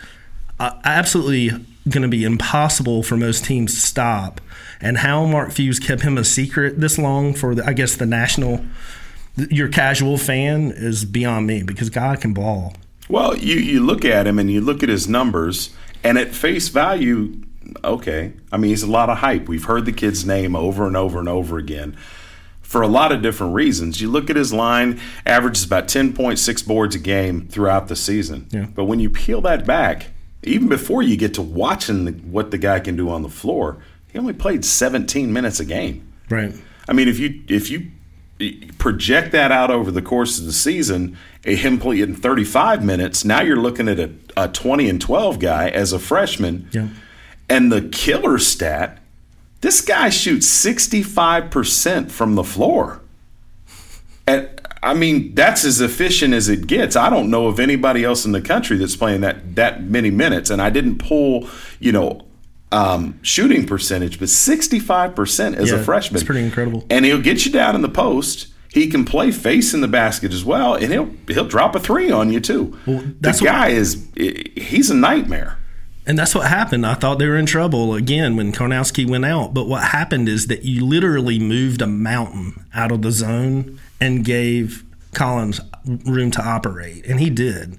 Uh, 0.58 0.78
absolutely 0.84 1.50
going 1.88 2.02
to 2.02 2.08
be 2.08 2.24
impossible 2.24 3.02
for 3.02 3.16
most 3.16 3.44
teams 3.44 3.74
to 3.74 3.80
stop. 3.80 4.40
And 4.80 4.98
how 4.98 5.26
Mark 5.26 5.52
Few's 5.52 5.78
kept 5.78 6.02
him 6.02 6.18
a 6.18 6.24
secret 6.24 6.80
this 6.80 6.98
long 6.98 7.34
for, 7.34 7.54
the, 7.54 7.64
I 7.66 7.72
guess, 7.72 7.96
the 7.96 8.06
national, 8.06 8.64
your 9.36 9.68
casual 9.68 10.18
fan 10.18 10.72
is 10.74 11.04
beyond 11.04 11.46
me 11.46 11.62
because 11.62 11.90
God 11.90 12.20
can 12.20 12.34
ball. 12.34 12.74
Well, 13.08 13.36
you, 13.36 13.56
you 13.56 13.80
look 13.80 14.04
at 14.04 14.26
him 14.26 14.38
and 14.38 14.50
you 14.50 14.60
look 14.60 14.82
at 14.82 14.88
his 14.88 15.08
numbers, 15.08 15.74
and 16.02 16.18
at 16.18 16.34
face 16.34 16.68
value, 16.68 17.42
okay. 17.82 18.32
I 18.52 18.56
mean, 18.56 18.70
he's 18.70 18.82
a 18.82 18.90
lot 18.90 19.10
of 19.10 19.18
hype. 19.18 19.48
We've 19.48 19.64
heard 19.64 19.87
the 19.87 19.92
kid's 19.92 20.24
name 20.24 20.54
over 20.54 20.87
and 20.87 20.96
over 20.96 21.18
and 21.18 21.28
over 21.28 21.58
again 21.58 21.96
for 22.62 22.82
a 22.82 22.88
lot 22.88 23.12
of 23.12 23.22
different 23.22 23.54
reasons. 23.54 24.00
You 24.00 24.10
look 24.10 24.30
at 24.30 24.37
his 24.37 24.52
line, 24.52 25.00
averages 25.24 25.64
about 25.64 25.87
10.6 25.87 26.66
boards 26.66 26.96
a 26.96 26.98
game 26.98 27.46
throughout 27.46 27.88
the 27.88 27.94
season. 27.94 28.48
Yeah. 28.50 28.66
But 28.74 28.84
when 28.84 28.98
you 28.98 29.10
peel 29.10 29.40
that 29.42 29.64
back, 29.64 30.08
even 30.42 30.68
before 30.68 31.02
you 31.02 31.16
get 31.16 31.34
to 31.34 31.42
watching 31.42 32.04
the, 32.04 32.12
what 32.12 32.50
the 32.50 32.58
guy 32.58 32.80
can 32.80 32.96
do 32.96 33.10
on 33.10 33.22
the 33.22 33.28
floor, 33.28 33.82
he 34.08 34.18
only 34.18 34.32
played 34.32 34.64
17 34.64 35.32
minutes 35.32 35.60
a 35.60 35.64
game. 35.64 36.12
Right. 36.28 36.54
I 36.88 36.92
mean, 36.92 37.08
if 37.08 37.18
you 37.18 37.42
if 37.48 37.70
you 37.70 37.90
project 38.78 39.32
that 39.32 39.52
out 39.52 39.70
over 39.70 39.90
the 39.90 40.02
course 40.02 40.38
of 40.38 40.44
the 40.44 40.52
season, 40.52 41.16
him 41.44 41.78
playing 41.78 42.14
35 42.14 42.84
minutes, 42.84 43.24
now 43.24 43.40
you're 43.42 43.56
looking 43.56 43.88
at 43.88 44.00
a, 44.00 44.10
a 44.37 44.48
20 44.48 44.88
and 44.88 45.00
12 45.00 45.38
guy 45.38 45.68
as 45.68 45.92
a 45.92 45.98
freshman. 45.98 46.68
Yeah. 46.72 46.88
And 47.48 47.70
the 47.70 47.83
killer 47.83 48.38
stat, 48.38 48.98
this 49.61 49.80
guy 49.80 50.09
shoots 50.11 50.46
65% 50.46 52.11
from 52.11 52.35
the 52.35 52.44
floor. 52.44 53.00
And 54.26 54.48
I 54.83 54.94
mean, 54.94 55.35
that's 55.35 55.64
as 55.64 55.80
efficient 55.80 56.35
as 56.35 56.48
it 56.48 56.66
gets. 56.66 56.96
I 56.96 57.11
don't 57.11 57.30
know 57.30 57.46
of 57.46 57.59
anybody 57.61 58.04
else 58.04 58.24
in 58.24 58.33
the 58.33 58.40
country 58.40 58.76
that's 58.76 58.96
playing 58.96 59.20
that 59.22 59.54
that 59.57 59.83
many 59.85 60.11
minutes. 60.11 60.50
And 60.50 60.61
I 60.61 60.70
didn't 60.70 60.98
pull, 60.98 61.48
you 61.80 61.92
know, 61.92 62.26
um, 62.72 63.18
shooting 63.22 63.66
percentage, 63.66 64.18
but 64.18 64.28
65% 64.28 65.57
as 65.57 65.70
Yeah, 65.70 65.76
a 65.76 65.83
freshman. 65.83 66.16
it's 66.16 66.24
pretty 66.24 66.42
incredible. 66.44 66.85
And 66.90 67.04
he'll 67.04 67.20
get 67.20 67.46
you 67.46 67.52
down 67.52 67.74
in 67.74 67.83
the 67.83 67.88
post. 67.88 68.48
He 68.72 68.88
can 68.88 69.04
play 69.04 69.30
face 69.30 69.72
in 69.72 69.80
the 69.83 69.88
basket 69.88 70.33
as 70.33 70.44
well, 70.44 70.74
and 70.74 70.90
he'll 70.92 71.09
he'll 71.28 71.46
drop 71.46 71.76
a 71.76 71.80
three 71.80 72.11
on 72.11 72.33
you 72.33 72.40
too. 72.40 72.76
that's 73.20 73.38
the 73.38 73.44
guy 73.44 73.68
is 73.68 74.04
he's 74.16 74.90
a 74.90 74.94
nightmare. 74.94 75.59
And 76.06 76.18
that's 76.18 76.34
what 76.34 76.48
happened. 76.48 76.86
I 76.86 76.94
thought 76.94 77.18
they 77.18 77.26
were 77.26 77.38
in 77.38 77.46
trouble 77.46 77.94
again 77.94 78.36
when 78.36 78.52
Karnowski 78.52 79.08
went 79.08 79.24
out. 79.24 79.54
But 79.54 79.66
what 79.66 79.84
happened 79.84 80.28
is 80.28 80.48
that 80.48 80.64
you 80.64 80.84
literally 80.84 81.38
moved 81.38 81.80
a 81.80 81.86
mountain 81.86 82.66
out 82.74 82.92
of 82.92 83.02
the 83.02 83.10
zone 83.10 83.80
and 84.00 84.24
gave 84.24 84.84
Collins 85.14 85.60
room 85.86 86.30
to 86.32 86.42
operate. 86.42 87.06
And 87.06 87.20
he 87.20 87.30
did. 87.30 87.78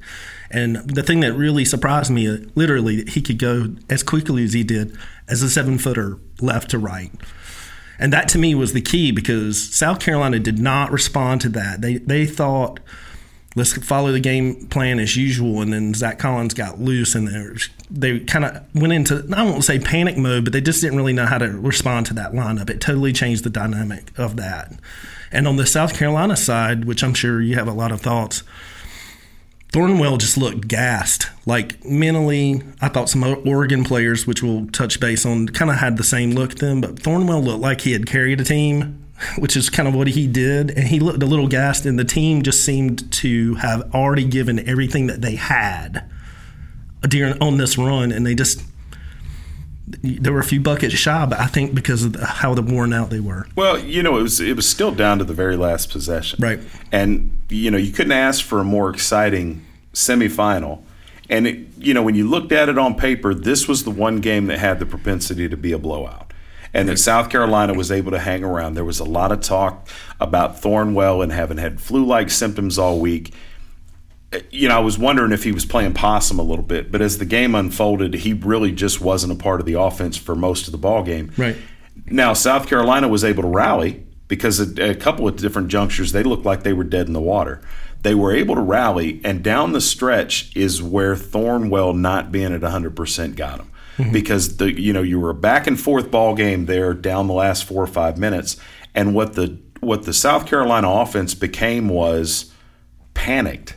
And 0.50 0.78
the 0.90 1.04
thing 1.04 1.20
that 1.20 1.34
really 1.34 1.66
surprised 1.66 2.12
me, 2.12 2.28
literally, 2.56 3.06
he 3.06 3.22
could 3.22 3.38
go 3.38 3.76
as 3.90 4.02
quickly 4.02 4.44
as 4.44 4.54
he 4.54 4.64
did 4.64 4.98
as 5.28 5.42
a 5.42 5.50
seven 5.50 5.78
footer 5.78 6.18
left 6.42 6.72
to 6.72 6.80
right. 6.80 7.12
And 8.00 8.12
that 8.12 8.28
to 8.30 8.38
me 8.38 8.56
was 8.56 8.74
the 8.74 8.82
key 8.82 9.12
because 9.12 9.74
South 9.74 10.00
Carolina 10.00 10.40
did 10.40 10.60
not 10.60 10.92
respond 10.92 11.42
to 11.42 11.50
that. 11.50 11.82
They, 11.82 11.98
they 11.98 12.26
thought 12.26 12.80
let's 13.56 13.74
follow 13.86 14.12
the 14.12 14.20
game 14.20 14.68
plan 14.68 15.00
as 15.00 15.16
usual. 15.16 15.62
And 15.62 15.74
then 15.74 15.94
Zach 15.94 16.20
Collins 16.20 16.54
got 16.54 16.80
loose, 16.80 17.16
and 17.16 17.60
they 17.90 18.20
kind 18.20 18.46
of 18.46 18.64
went 18.76 18.94
into 18.94 19.26
I 19.36 19.44
won't 19.44 19.64
say 19.64 19.80
panic 19.80 20.18
mode, 20.18 20.44
but 20.44 20.54
they 20.54 20.62
just 20.62 20.82
didn't 20.82 20.98
really 20.98 21.14
know 21.14 21.26
how 21.26 21.38
to 21.38 21.50
respond 21.50 22.06
to 22.08 22.14
that 22.16 22.34
lineup. 22.34 22.70
It 22.70 22.82
totally 22.82 23.14
changed 23.14 23.44
the 23.44 23.50
dynamic 23.50 24.12
of 24.18 24.36
that. 24.38 24.74
And 25.32 25.48
on 25.48 25.56
the 25.56 25.66
South 25.66 25.98
Carolina 25.98 26.36
side, 26.36 26.86
which 26.86 27.04
I'm 27.04 27.14
sure 27.14 27.42
you 27.42 27.56
have 27.56 27.68
a 27.68 27.74
lot 27.74 27.92
of 27.92 28.02
thoughts. 28.02 28.44
Thornwell 29.74 30.18
just 30.18 30.38
looked 30.38 30.70
gassed. 30.70 31.28
Like 31.46 31.84
mentally, 31.84 32.62
I 32.80 32.88
thought 32.88 33.10
some 33.10 33.26
Oregon 33.46 33.84
players, 33.84 34.26
which 34.26 34.42
we'll 34.42 34.68
touch 34.68 35.02
base 35.02 35.26
on, 35.26 35.50
kind 35.50 35.70
of 35.70 35.78
had 35.78 35.98
the 35.98 36.04
same 36.04 36.32
look 36.32 36.52
to 36.52 36.66
them, 36.66 36.80
but 36.80 36.96
Thornwell 36.96 37.44
looked 37.44 37.60
like 37.60 37.82
he 37.82 37.92
had 37.92 38.06
carried 38.06 38.40
a 38.40 38.46
team 38.46 39.05
which 39.38 39.56
is 39.56 39.70
kind 39.70 39.88
of 39.88 39.96
what 39.96 40.08
he 40.08 40.28
did. 40.28 40.72
And 40.72 40.88
he 40.88 41.00
looked 41.00 41.24
a 41.24 41.26
little 41.26 41.48
gassed, 41.48 41.86
and 41.86 41.98
the 41.98 42.06
team 42.06 42.42
just 42.42 42.64
seemed 42.64 43.12
to 43.14 43.56
have 43.56 43.94
already 43.94 44.26
given 44.26 44.68
everything 44.68 45.08
that 45.08 45.22
they 45.22 45.36
had 45.36 46.10
during 47.02 47.42
on 47.42 47.58
this 47.58 47.78
run, 47.78 48.12
and 48.12 48.26
they 48.26 48.36
just 48.36 48.64
there 49.88 50.34
were 50.34 50.40
a 50.40 50.44
few 50.44 50.60
buckets 50.60 50.96
shy, 50.96 51.26
but 51.28 51.40
I 51.40 51.46
think 51.46 51.76
because 51.76 52.04
of 52.04 52.14
the, 52.14 52.26
how 52.26 52.56
the 52.56 52.62
worn 52.64 52.92
out 52.92 53.12
they 53.12 53.20
were. 53.20 53.48
Well, 53.56 53.78
you 53.78 54.02
know, 54.02 54.18
it 54.18 54.24
was 54.24 54.40
it 54.40 54.56
was 54.56 54.68
still 54.68 54.92
down 54.92 55.20
to 55.20 55.24
the 55.24 55.34
very 55.34 55.58
last 55.58 55.92
possession, 55.92 56.40
right? 56.42 56.60
And 56.92 57.38
you 57.50 57.70
know, 57.70 57.78
you 57.78 57.92
couldn't 57.92 58.12
ask 58.12 58.44
for 58.44 58.60
a 58.60 58.64
more 58.64 58.90
exciting 58.90 59.66
semifinal. 59.94 60.82
And 61.28 61.48
it, 61.48 61.60
you 61.80 61.94
know, 61.94 62.04
when 62.04 62.14
you 62.14 62.28
looked 62.28 62.52
at 62.52 62.70
it 62.70 62.78
on 62.78 62.96
paper, 62.96 63.34
this 63.34 63.68
was 63.68 63.84
the 63.84 63.90
one 63.92 64.18
game 64.18 64.46
that 64.48 64.60
had 64.60 64.80
the 64.80 64.86
propensity 64.86 65.50
to 65.50 65.58
be 65.58 65.72
a 65.72 65.80
blowout 65.80 66.25
and 66.76 66.90
that 66.90 67.00
South 67.00 67.30
Carolina 67.30 67.74
was 67.74 67.90
able 67.90 68.12
to 68.12 68.20
hang 68.20 68.44
around. 68.44 68.74
There 68.74 68.84
was 68.84 69.00
a 69.00 69.06
lot 69.06 69.32
of 69.32 69.40
talk 69.40 69.88
about 70.20 70.62
Thornwell 70.62 71.24
and 71.24 71.32
having 71.32 71.58
had 71.58 71.80
flu-like 71.80 72.30
symptoms 72.30 72.78
all 72.78 73.00
week. 73.00 73.34
You 74.52 74.68
know, 74.68 74.76
I 74.76 74.80
was 74.80 75.00
wondering 75.00 75.32
if 75.32 75.46
he 75.46 75.54
was 75.54 75.64
playing 75.64 75.94
possum 75.94 76.38
a 76.38 76.44
little 76.44 76.66
bit, 76.66 76.92
but 76.92 77.02
as 77.02 77.18
the 77.18 77.26
game 77.26 77.56
unfolded, 77.56 78.14
he 78.14 78.34
really 78.34 78.74
just 78.74 79.00
wasn't 79.00 79.32
a 79.32 79.42
part 79.42 79.62
of 79.62 79.66
the 79.66 79.80
offense 79.80 80.18
for 80.18 80.36
most 80.36 80.68
of 80.68 80.74
the 80.74 80.78
ball 80.78 81.02
game. 81.02 81.32
Right. 81.38 81.56
Now, 82.08 82.34
South 82.34 82.68
Carolina 82.68 83.08
was 83.08 83.24
able 83.24 83.44
to 83.44 83.50
rally 83.50 84.06
because 84.28 84.60
at 84.60 84.78
a 84.78 84.96
couple 84.96 85.30
of 85.30 85.38
different 85.38 85.70
junctures 85.70 86.12
they 86.12 86.24
looked 86.24 86.46
like 86.46 86.64
they 86.64 86.74
were 86.74 86.84
dead 86.84 87.08
in 87.08 87.14
the 87.14 87.22
water. 87.22 87.62
They 88.02 88.16
were 88.16 88.36
able 88.36 88.56
to 88.56 88.62
rally, 88.62 89.22
and 89.24 89.42
down 89.42 89.72
the 89.72 89.82
stretch 89.82 90.54
is 90.58 90.84
where 90.84 91.16
Thornwell 91.16 91.96
not 91.96 92.34
being 92.34 92.54
at 92.54 92.62
100% 92.62 93.36
got 93.38 93.60
him 93.62 93.72
mm-hmm. 93.98 94.12
because 94.12 94.58
the 94.58 94.80
you 94.80 94.94
know 94.94 95.02
you 95.02 95.20
were 95.20 95.32
a 95.32 95.36
back 95.36 95.68
and 95.68 95.80
forth 95.80 96.12
ball 96.12 96.36
game 96.36 96.66
there 96.66 96.94
down 96.94 97.28
the 97.28 97.34
last 97.34 97.66
four 97.66 97.84
or 97.84 97.88
five 97.88 98.18
minutes, 98.18 98.58
and 98.94 99.14
what 99.14 99.34
the 99.34 99.58
what 99.80 100.04
the 100.04 100.14
South 100.14 100.46
Carolina 100.46 100.90
offense 100.90 101.34
became 101.34 101.90
was 101.90 102.52
panicked. 103.14 103.76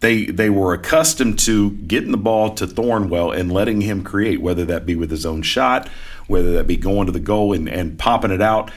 They 0.00 0.26
they 0.26 0.50
were 0.50 0.72
accustomed 0.72 1.38
to 1.40 1.70
getting 1.70 2.10
the 2.10 2.16
ball 2.16 2.54
to 2.54 2.66
Thornwell 2.66 3.36
and 3.36 3.52
letting 3.52 3.82
him 3.82 4.02
create, 4.02 4.40
whether 4.40 4.64
that 4.64 4.86
be 4.86 4.96
with 4.96 5.10
his 5.10 5.26
own 5.26 5.42
shot, 5.42 5.88
whether 6.26 6.52
that 6.52 6.66
be 6.66 6.76
going 6.76 7.06
to 7.06 7.12
the 7.12 7.20
goal 7.20 7.52
and, 7.52 7.68
and 7.68 7.98
popping 7.98 8.30
it 8.30 8.42
out. 8.42 8.70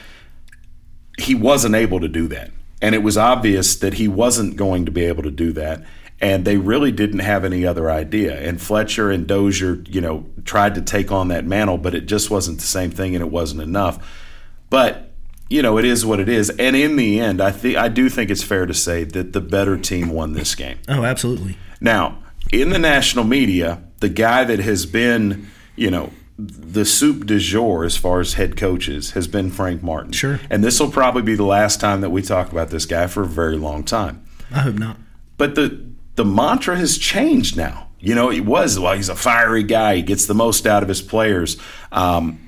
He 1.18 1.34
wasn't 1.34 1.76
able 1.76 2.00
to 2.00 2.08
do 2.08 2.28
that. 2.28 2.50
And 2.82 2.94
it 2.94 3.02
was 3.02 3.16
obvious 3.16 3.76
that 3.76 3.94
he 3.94 4.08
wasn't 4.08 4.56
going 4.56 4.84
to 4.84 4.90
be 4.90 5.04
able 5.04 5.22
to 5.22 5.30
do 5.30 5.52
that 5.52 5.84
and 6.24 6.46
they 6.46 6.56
really 6.56 6.90
didn't 6.90 7.18
have 7.18 7.44
any 7.44 7.66
other 7.66 7.90
idea. 7.90 8.40
And 8.40 8.60
Fletcher 8.60 9.10
and 9.10 9.26
Dozier, 9.26 9.84
you 9.86 10.00
know, 10.00 10.24
tried 10.46 10.74
to 10.76 10.80
take 10.80 11.12
on 11.12 11.28
that 11.28 11.44
mantle, 11.44 11.76
but 11.76 11.94
it 11.94 12.06
just 12.06 12.30
wasn't 12.30 12.60
the 12.60 12.66
same 12.66 12.90
thing, 12.90 13.14
and 13.14 13.22
it 13.22 13.30
wasn't 13.30 13.60
enough. 13.60 14.24
But 14.70 15.10
you 15.50 15.60
know, 15.60 15.76
it 15.76 15.84
is 15.84 16.06
what 16.06 16.20
it 16.20 16.28
is. 16.28 16.48
And 16.48 16.74
in 16.74 16.96
the 16.96 17.20
end, 17.20 17.42
I 17.42 17.50
think 17.50 17.76
I 17.76 17.88
do 17.88 18.08
think 18.08 18.30
it's 18.30 18.42
fair 18.42 18.64
to 18.64 18.72
say 18.72 19.04
that 19.04 19.34
the 19.34 19.42
better 19.42 19.76
team 19.76 20.08
won 20.08 20.32
this 20.32 20.54
game. 20.54 20.78
Oh, 20.88 21.04
absolutely. 21.04 21.58
Now, 21.78 22.22
in 22.50 22.70
the 22.70 22.78
national 22.78 23.24
media, 23.24 23.84
the 24.00 24.08
guy 24.08 24.44
that 24.44 24.60
has 24.60 24.86
been, 24.86 25.48
you 25.76 25.90
know, 25.90 26.10
the 26.38 26.86
soup 26.86 27.26
du 27.26 27.38
jour 27.38 27.84
as 27.84 27.98
far 27.98 28.20
as 28.20 28.34
head 28.34 28.56
coaches 28.56 29.10
has 29.10 29.28
been 29.28 29.50
Frank 29.50 29.82
Martin. 29.82 30.12
Sure. 30.12 30.40
And 30.48 30.64
this 30.64 30.80
will 30.80 30.90
probably 30.90 31.22
be 31.22 31.34
the 31.34 31.44
last 31.44 31.80
time 31.80 32.00
that 32.00 32.10
we 32.10 32.22
talk 32.22 32.50
about 32.50 32.70
this 32.70 32.86
guy 32.86 33.06
for 33.08 33.22
a 33.22 33.26
very 33.26 33.58
long 33.58 33.84
time. 33.84 34.24
I 34.50 34.60
hope 34.60 34.76
not. 34.76 34.96
But 35.36 35.54
the 35.54 35.93
the 36.16 36.24
mantra 36.24 36.76
has 36.76 36.98
changed 36.98 37.56
now. 37.56 37.88
You 37.98 38.14
know, 38.14 38.30
it 38.30 38.44
was, 38.44 38.78
well, 38.78 38.94
he's 38.94 39.08
a 39.08 39.16
fiery 39.16 39.62
guy. 39.62 39.96
He 39.96 40.02
gets 40.02 40.26
the 40.26 40.34
most 40.34 40.66
out 40.66 40.82
of 40.82 40.88
his 40.88 41.00
players. 41.00 41.56
Um, 41.90 42.38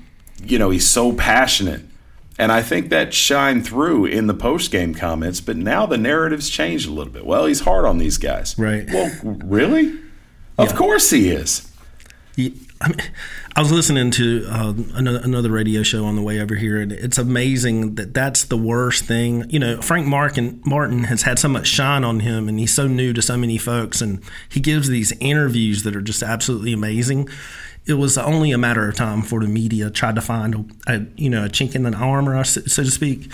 you 0.43 0.59
know, 0.59 0.69
he's 0.69 0.87
so 0.87 1.13
passionate. 1.13 1.81
And 2.37 2.51
I 2.51 2.61
think 2.61 2.89
that 2.89 3.13
shined 3.13 3.65
through 3.65 4.05
in 4.05 4.27
the 4.27 4.35
post 4.35 4.69
game 4.69 4.93
comments, 4.93 5.41
but 5.41 5.57
now 5.57 5.87
the 5.87 5.97
narrative's 5.97 6.49
changed 6.49 6.87
a 6.87 6.91
little 6.91 7.11
bit. 7.11 7.25
Well, 7.25 7.47
he's 7.47 7.61
hard 7.61 7.85
on 7.85 7.97
these 7.97 8.19
guys. 8.19 8.55
Right. 8.59 8.87
Well, 8.87 9.11
really? 9.23 9.85
Yeah. 9.87 9.99
Of 10.59 10.75
course 10.75 11.09
he 11.09 11.29
is. 11.29 11.67
I 12.79 12.89
mean, 12.89 13.01
I 13.55 13.61
was 13.61 13.71
listening 13.71 14.11
to 14.11 14.45
uh, 14.47 14.73
another, 14.93 15.19
another, 15.23 15.49
radio 15.49 15.81
show 15.81 16.05
on 16.05 16.15
the 16.15 16.21
way 16.21 16.39
over 16.39 16.55
here, 16.55 16.79
and 16.79 16.91
it's 16.91 17.17
amazing 17.17 17.95
that 17.95 18.13
that's 18.13 18.43
the 18.45 18.57
worst 18.57 19.05
thing. 19.05 19.49
You 19.49 19.59
know, 19.59 19.81
Frank 19.81 20.05
Martin, 20.05 20.61
Martin 20.65 21.05
has 21.05 21.23
had 21.23 21.39
so 21.39 21.47
much 21.47 21.67
shine 21.67 22.03
on 22.03 22.19
him, 22.19 22.47
and 22.47 22.59
he's 22.59 22.73
so 22.73 22.87
new 22.87 23.13
to 23.13 23.21
so 23.21 23.35
many 23.35 23.57
folks, 23.57 23.99
and 23.99 24.21
he 24.49 24.59
gives 24.59 24.89
these 24.89 25.11
interviews 25.19 25.83
that 25.83 25.95
are 25.95 26.01
just 26.01 26.21
absolutely 26.21 26.71
amazing. 26.71 27.29
It 27.87 27.95
was 27.95 28.17
only 28.17 28.51
a 28.51 28.57
matter 28.57 28.87
of 28.87 28.95
time 28.95 29.23
for 29.23 29.39
the 29.39 29.47
media 29.47 29.89
tried 29.89 30.15
to 30.15 30.21
find 30.21 30.53
a, 30.87 30.93
a 30.93 31.05
you 31.15 31.29
know 31.29 31.45
a 31.45 31.49
chink 31.49 31.73
in 31.73 31.83
the 31.83 31.95
armor, 31.95 32.43
so 32.43 32.61
to 32.61 32.91
speak 32.91 33.31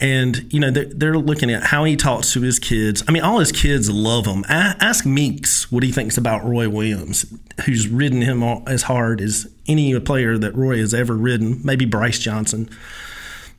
and 0.00 0.52
you 0.52 0.60
know 0.60 0.70
they're, 0.70 0.84
they're, 0.84 1.18
looking 1.18 1.50
at 1.50 1.64
how 1.64 1.84
he 1.84 1.96
talks 1.96 2.32
to 2.32 2.40
his 2.40 2.58
kids. 2.58 3.02
I 3.08 3.12
mean, 3.12 3.22
all 3.22 3.38
his 3.40 3.50
kids 3.50 3.90
love 3.90 4.26
him. 4.26 4.44
ask 4.48 5.04
Meeks 5.04 5.70
what 5.72 5.82
he 5.82 5.90
thinks 5.90 6.16
about 6.16 6.44
Roy 6.44 6.68
Williams, 6.68 7.26
who's 7.64 7.88
ridden 7.88 8.22
him 8.22 8.42
as 8.66 8.82
hard 8.82 9.20
as 9.20 9.48
any 9.66 9.98
player 10.00 10.38
that 10.38 10.54
Roy 10.54 10.78
has 10.78 10.94
ever 10.94 11.14
ridden. 11.14 11.60
Maybe 11.64 11.84
Brice 11.84 12.18
Johnson. 12.18 12.68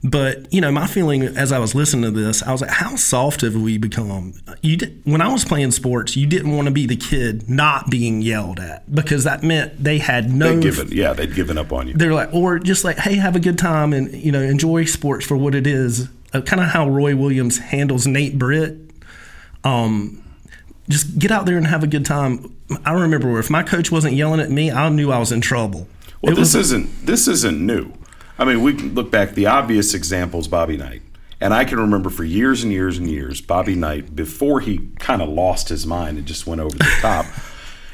But 0.01 0.51
you 0.53 0.61
know, 0.61 0.71
my 0.71 0.87
feeling 0.87 1.23
as 1.23 1.51
I 1.51 1.59
was 1.59 1.75
listening 1.75 2.13
to 2.13 2.17
this, 2.17 2.41
I 2.41 2.53
was 2.53 2.61
like, 2.61 2.69
"How 2.69 2.95
soft 2.95 3.41
have 3.41 3.53
we 3.53 3.77
become?" 3.77 4.33
You 4.61 4.77
did, 4.77 5.01
when 5.03 5.21
I 5.21 5.27
was 5.27 5.43
playing 5.43 5.71
sports, 5.71 6.15
you 6.15 6.25
didn't 6.25 6.55
want 6.55 6.67
to 6.67 6.71
be 6.71 6.85
the 6.85 6.95
kid 6.95 7.49
not 7.49 7.89
being 7.89 8.21
yelled 8.21 8.61
at 8.61 8.89
because 8.95 9.25
that 9.25 9.43
meant 9.43 9.83
they 9.83 9.97
had 9.97 10.31
no. 10.31 10.55
They'd 10.55 10.63
given, 10.63 10.87
yeah, 10.93 11.11
they'd 11.11 11.35
given 11.35 11.57
up 11.57 11.73
on 11.73 11.89
you. 11.89 11.95
They're 11.95 12.13
like, 12.13 12.33
or 12.33 12.59
just 12.59 12.85
like, 12.85 12.97
"Hey, 12.97 13.15
have 13.15 13.35
a 13.35 13.41
good 13.41 13.57
time 13.57 13.91
and 13.91 14.13
you 14.13 14.31
know 14.31 14.41
enjoy 14.41 14.85
sports 14.85 15.25
for 15.25 15.35
what 15.35 15.53
it 15.53 15.67
is." 15.67 16.07
uh, 16.33 16.41
kind 16.41 16.61
of 16.61 16.69
how 16.69 16.87
Roy 16.89 17.15
Williams 17.15 17.57
handles 17.57 18.05
Nate 18.07 18.37
Britt. 18.37 18.77
Um, 19.63 20.23
just 20.89 21.19
get 21.19 21.31
out 21.31 21.45
there 21.45 21.57
and 21.57 21.67
have 21.67 21.83
a 21.83 21.87
good 21.87 22.05
time. 22.05 22.55
I 22.83 22.93
remember 22.93 23.39
if 23.39 23.49
my 23.49 23.63
coach 23.63 23.91
wasn't 23.91 24.15
yelling 24.15 24.39
at 24.39 24.49
me, 24.49 24.71
I 24.71 24.89
knew 24.89 25.11
I 25.11 25.19
was 25.19 25.31
in 25.31 25.41
trouble. 25.41 25.87
Well, 26.21 26.33
it 26.33 26.35
this 26.35 26.55
was, 26.55 26.71
isn't 26.71 27.05
this 27.05 27.27
isn't 27.27 27.65
new. 27.65 27.93
I 28.37 28.45
mean, 28.45 28.61
we 28.61 28.73
can 28.73 28.95
look 28.95 29.11
back. 29.11 29.31
The 29.31 29.45
obvious 29.45 29.93
example 29.93 30.39
is 30.39 30.47
Bobby 30.47 30.77
Knight, 30.77 31.01
and 31.39 31.53
I 31.53 31.63
can 31.65 31.79
remember 31.79 32.09
for 32.09 32.23
years 32.23 32.63
and 32.63 32.71
years 32.71 32.97
and 32.97 33.09
years, 33.09 33.39
Bobby 33.41 33.75
Knight 33.75 34.15
before 34.15 34.59
he 34.59 34.89
kind 34.99 35.21
of 35.21 35.29
lost 35.29 35.69
his 35.69 35.85
mind 35.85 36.17
and 36.17 36.25
just 36.25 36.47
went 36.47 36.61
over 36.61 36.75
the 36.77 36.83
top. 37.01 37.25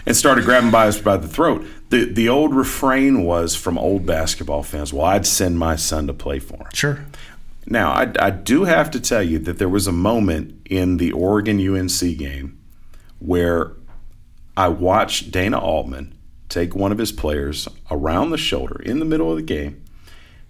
and 0.07 0.15
started 0.15 0.45
grabbing 0.45 0.69
by 0.71 0.87
us 0.87 0.99
by 0.99 1.17
the 1.17 1.27
throat. 1.27 1.65
The 1.89 2.05
the 2.05 2.29
old 2.29 2.55
refrain 2.55 3.23
was 3.23 3.55
from 3.55 3.77
old 3.77 4.05
basketball 4.05 4.63
fans, 4.63 4.93
"Well, 4.93 5.05
I'd 5.05 5.25
send 5.25 5.59
my 5.59 5.75
son 5.75 6.07
to 6.07 6.13
play 6.13 6.39
for 6.39 6.57
him." 6.57 6.67
Sure. 6.73 7.05
Now, 7.67 7.91
I, 7.91 8.11
I 8.19 8.29
do 8.29 8.65
have 8.65 8.91
to 8.91 8.99
tell 8.99 9.23
you 9.23 9.39
that 9.39 9.57
there 9.57 9.69
was 9.69 9.87
a 9.87 9.91
moment 9.91 10.61
in 10.69 10.97
the 10.97 11.11
Oregon 11.11 11.59
UNC 11.59 11.99
game 12.17 12.59
where 13.19 13.71
I 14.57 14.67
watched 14.69 15.31
Dana 15.31 15.59
Altman 15.59 16.13
take 16.49 16.75
one 16.75 16.91
of 16.91 16.97
his 16.97 17.11
players 17.11 17.67
around 17.89 18.29
the 18.29 18.37
shoulder 18.37 18.81
in 18.81 18.99
the 18.99 19.05
middle 19.05 19.31
of 19.31 19.37
the 19.37 19.43
game, 19.43 19.83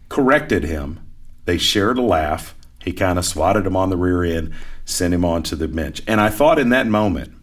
corrected 0.10 0.64
him. 0.64 1.00
They 1.46 1.58
shared 1.58 1.98
a 1.98 2.02
laugh. 2.02 2.56
He 2.84 2.94
kind 2.94 3.18
of 3.18 3.26
swatted 3.26 3.66
him 3.66 3.76
on 3.76 3.90
the 3.90 3.98
rear 3.98 4.24
end, 4.24 4.54
sent 4.84 5.14
him 5.14 5.26
on 5.26 5.44
to 5.44 5.56
the 5.56 5.68
bench. 5.68 6.02
And 6.08 6.22
I 6.22 6.30
thought 6.30 6.60
in 6.60 6.70
that 6.70 6.86
moment, 6.86 7.34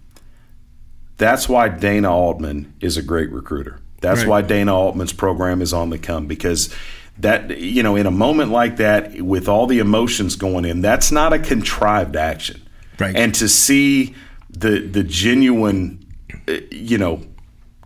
that's 1.16 1.48
why 1.48 1.68
Dana 1.68 2.10
Altman 2.10 2.74
is 2.80 2.96
a 2.96 3.02
great 3.02 3.30
recruiter. 3.30 3.80
That's 4.00 4.20
right. 4.20 4.28
why 4.28 4.42
Dana 4.42 4.74
Altman's 4.74 5.12
program 5.12 5.62
is 5.62 5.72
on 5.72 5.90
the 5.90 5.98
come 5.98 6.26
because 6.26 6.74
that 7.18 7.58
you 7.58 7.82
know 7.82 7.96
in 7.96 8.06
a 8.06 8.10
moment 8.10 8.50
like 8.50 8.76
that 8.78 9.20
with 9.20 9.48
all 9.48 9.66
the 9.66 9.78
emotions 9.78 10.34
going 10.34 10.64
in 10.64 10.80
that's 10.80 11.12
not 11.12 11.34
a 11.34 11.38
contrived 11.38 12.16
action 12.16 12.62
right 12.98 13.14
and 13.14 13.34
to 13.34 13.50
see 13.50 14.14
the 14.52 14.80
the 14.80 15.02
genuine 15.02 16.04
uh, 16.48 16.58
you 16.70 16.98
know 16.98 17.22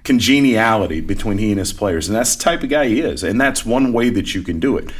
congeniality 0.04 1.00
between 1.00 1.38
he 1.38 1.50
and 1.50 1.58
his 1.58 1.72
players, 1.72 2.08
and 2.08 2.16
that's 2.16 2.36
the 2.36 2.42
type 2.42 2.62
of 2.62 2.68
guy 2.68 2.86
he 2.88 3.00
is, 3.00 3.22
and 3.24 3.40
that's 3.40 3.66
one 3.66 3.92
way 3.92 4.08
that 4.10 4.34
you 4.34 4.42
can 4.42 4.60
do 4.60 4.76
it. 4.76 4.90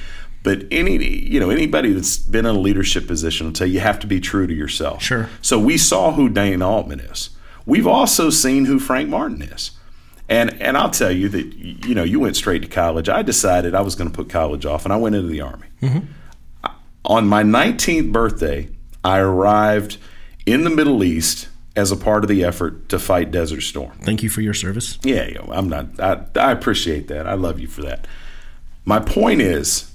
But 0.43 0.65
any 0.71 1.05
you 1.05 1.41
know 1.41 1.51
anybody 1.51 1.93
that's 1.93 2.17
been 2.17 2.47
in 2.47 2.57
a 2.57 2.59
leadership 2.59 3.07
position 3.07 3.47
will 3.47 3.53
tell 3.53 3.67
you 3.67 3.75
you 3.75 3.81
have 3.81 3.99
to 4.01 4.07
be 4.07 4.21
true 4.21 4.47
to 4.47 4.55
yourself. 4.55 5.03
Sure. 5.03 5.29
So 5.43 5.59
we 5.59 5.77
saw 5.77 6.13
who 6.13 6.29
Dana 6.29 6.69
Altman 6.69 7.01
is. 7.01 7.31
We've 7.67 7.87
also 7.87 8.31
seen 8.31 8.67
who 8.67 8.79
Frank 8.79 9.09
Martin 9.09 9.43
is. 9.43 9.73
And 10.29 10.61
and 10.61 10.77
I'll 10.77 10.91
tell 10.91 11.13
you 11.13 11.29
that 11.29 11.55
you 11.55 11.95
know 11.95 12.03
you 12.03 12.19
went 12.21 12.37
straight 12.37 12.63
to 12.63 12.69
college. 12.69 13.09
I 13.09 13.23
decided 13.23 13.75
I 13.75 13.81
was 13.83 13.95
going 13.95 14.11
to 14.11 14.17
put 14.17 14.29
college 14.29 14.67
off, 14.67 14.85
and 14.85 14.93
I 14.93 14.97
went 14.97 15.15
into 15.15 15.29
the 15.29 15.41
army. 15.41 15.67
Mm-hmm. 15.83 16.07
On 17.05 17.29
my 17.29 17.45
19th 17.45 18.11
birthday, 18.11 18.69
I 19.05 19.19
arrived 19.19 19.99
in 20.45 20.65
the 20.65 20.71
Middle 20.71 21.05
East 21.05 21.49
as 21.77 21.93
a 21.93 21.97
part 21.97 22.25
of 22.25 22.29
the 22.29 22.43
effort 22.43 22.89
to 22.89 22.99
fight 22.99 23.31
Desert 23.31 23.61
Storm. 23.61 23.93
Thank 24.01 24.23
you 24.23 24.31
for 24.31 24.41
your 24.41 24.55
service. 24.55 24.99
Yeah, 25.03 25.27
yo, 25.27 25.49
I'm 25.53 25.69
not. 25.69 26.01
I, 26.01 26.25
I 26.35 26.51
appreciate 26.51 27.09
that. 27.09 27.27
I 27.27 27.35
love 27.35 27.61
you 27.61 27.69
for 27.69 27.83
that. 27.83 28.07
My 28.85 28.99
point 28.99 29.43
is, 29.43 29.93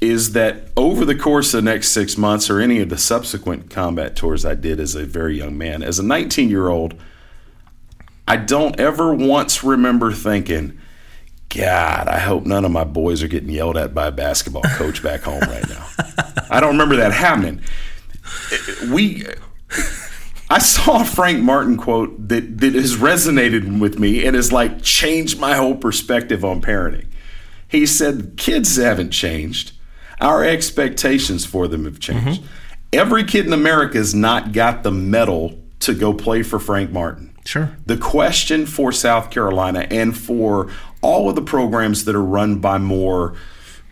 is 0.00 0.32
that 0.32 0.68
over 0.76 1.04
the 1.04 1.16
course 1.16 1.52
of 1.54 1.64
the 1.64 1.70
next 1.70 1.88
six 1.88 2.16
months, 2.16 2.48
or 2.48 2.60
any 2.60 2.80
of 2.80 2.88
the 2.88 2.98
subsequent 2.98 3.68
combat 3.68 4.14
tours 4.14 4.44
I 4.44 4.54
did 4.54 4.78
as 4.78 4.94
a 4.94 5.04
very 5.04 5.36
young 5.36 5.58
man, 5.58 5.82
as 5.82 5.98
a 5.98 6.04
19 6.04 6.48
year 6.48 6.68
old, 6.68 6.94
I 8.28 8.36
don't 8.36 8.78
ever 8.78 9.12
once 9.12 9.64
remember 9.64 10.12
thinking, 10.12 10.78
God, 11.48 12.06
I 12.06 12.18
hope 12.18 12.44
none 12.44 12.64
of 12.64 12.70
my 12.70 12.84
boys 12.84 13.22
are 13.22 13.28
getting 13.28 13.48
yelled 13.48 13.76
at 13.76 13.94
by 13.94 14.08
a 14.08 14.12
basketball 14.12 14.62
coach 14.62 15.02
back 15.02 15.22
home 15.22 15.40
right 15.40 15.68
now. 15.68 15.88
I 16.50 16.60
don't 16.60 16.72
remember 16.72 16.96
that 16.96 17.12
happening. 17.12 17.62
We 18.90 19.26
I 20.50 20.58
saw 20.58 21.02
a 21.02 21.04
Frank 21.04 21.40
Martin 21.42 21.76
quote 21.76 22.28
that, 22.28 22.58
that 22.58 22.74
has 22.74 22.96
resonated 22.96 23.80
with 23.80 23.98
me 23.98 24.24
and 24.24 24.34
has 24.34 24.52
like 24.52 24.82
changed 24.82 25.38
my 25.38 25.54
whole 25.54 25.76
perspective 25.76 26.44
on 26.44 26.62
parenting. 26.62 27.06
He 27.68 27.84
said, 27.84 28.34
Kids 28.36 28.76
haven't 28.76 29.10
changed. 29.10 29.72
Our 30.20 30.42
expectations 30.42 31.44
for 31.44 31.68
them 31.68 31.84
have 31.84 32.00
changed. 32.00 32.42
Mm-hmm. 32.42 32.52
Every 32.92 33.24
kid 33.24 33.46
in 33.46 33.52
America 33.52 33.98
has 33.98 34.14
not 34.14 34.52
got 34.52 34.82
the 34.82 34.90
medal 34.90 35.58
to 35.80 35.94
go 35.94 36.14
play 36.14 36.42
for 36.42 36.58
Frank 36.58 36.90
Martin. 36.90 37.36
Sure. 37.44 37.76
The 37.86 37.96
question 37.96 38.66
for 38.66 38.90
South 38.92 39.30
Carolina 39.30 39.86
and 39.90 40.16
for 40.16 40.70
all 41.02 41.28
of 41.28 41.34
the 41.34 41.42
programs 41.42 42.04
that 42.04 42.14
are 42.14 42.24
run 42.24 42.58
by 42.58 42.78
more, 42.78 43.34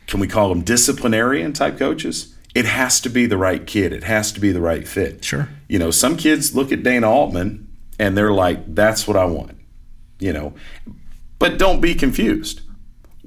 can 0.07 0.21
we 0.21 0.27
call 0.27 0.49
them 0.49 0.63
disciplinarian 0.63 1.53
type 1.53 1.79
coaches? 1.79 2.35
It 2.57 2.65
has 2.65 3.03
to 3.03 3.11
be 3.11 3.27
the 3.27 3.37
right 3.37 3.67
kid. 3.67 3.93
It 3.93 4.05
has 4.05 4.33
to 4.33 4.41
be 4.41 4.51
the 4.51 4.63
right 4.63 4.89
fit. 4.89 5.23
Sure. 5.23 5.51
You 5.69 5.79
know, 5.79 5.91
some 5.91 6.17
kids 6.17 6.57
look 6.57 6.73
at 6.73 6.83
Dana 6.83 7.11
Altman 7.11 7.69
and 7.99 8.17
they're 8.17 8.33
like, 8.33 8.75
that's 8.75 9.07
what 9.07 9.15
I 9.15 9.27
want. 9.27 9.59
You 10.19 10.33
know, 10.33 10.55
but 11.39 11.59
don't 11.59 11.83
be 11.83 11.95
confused. 11.95 12.63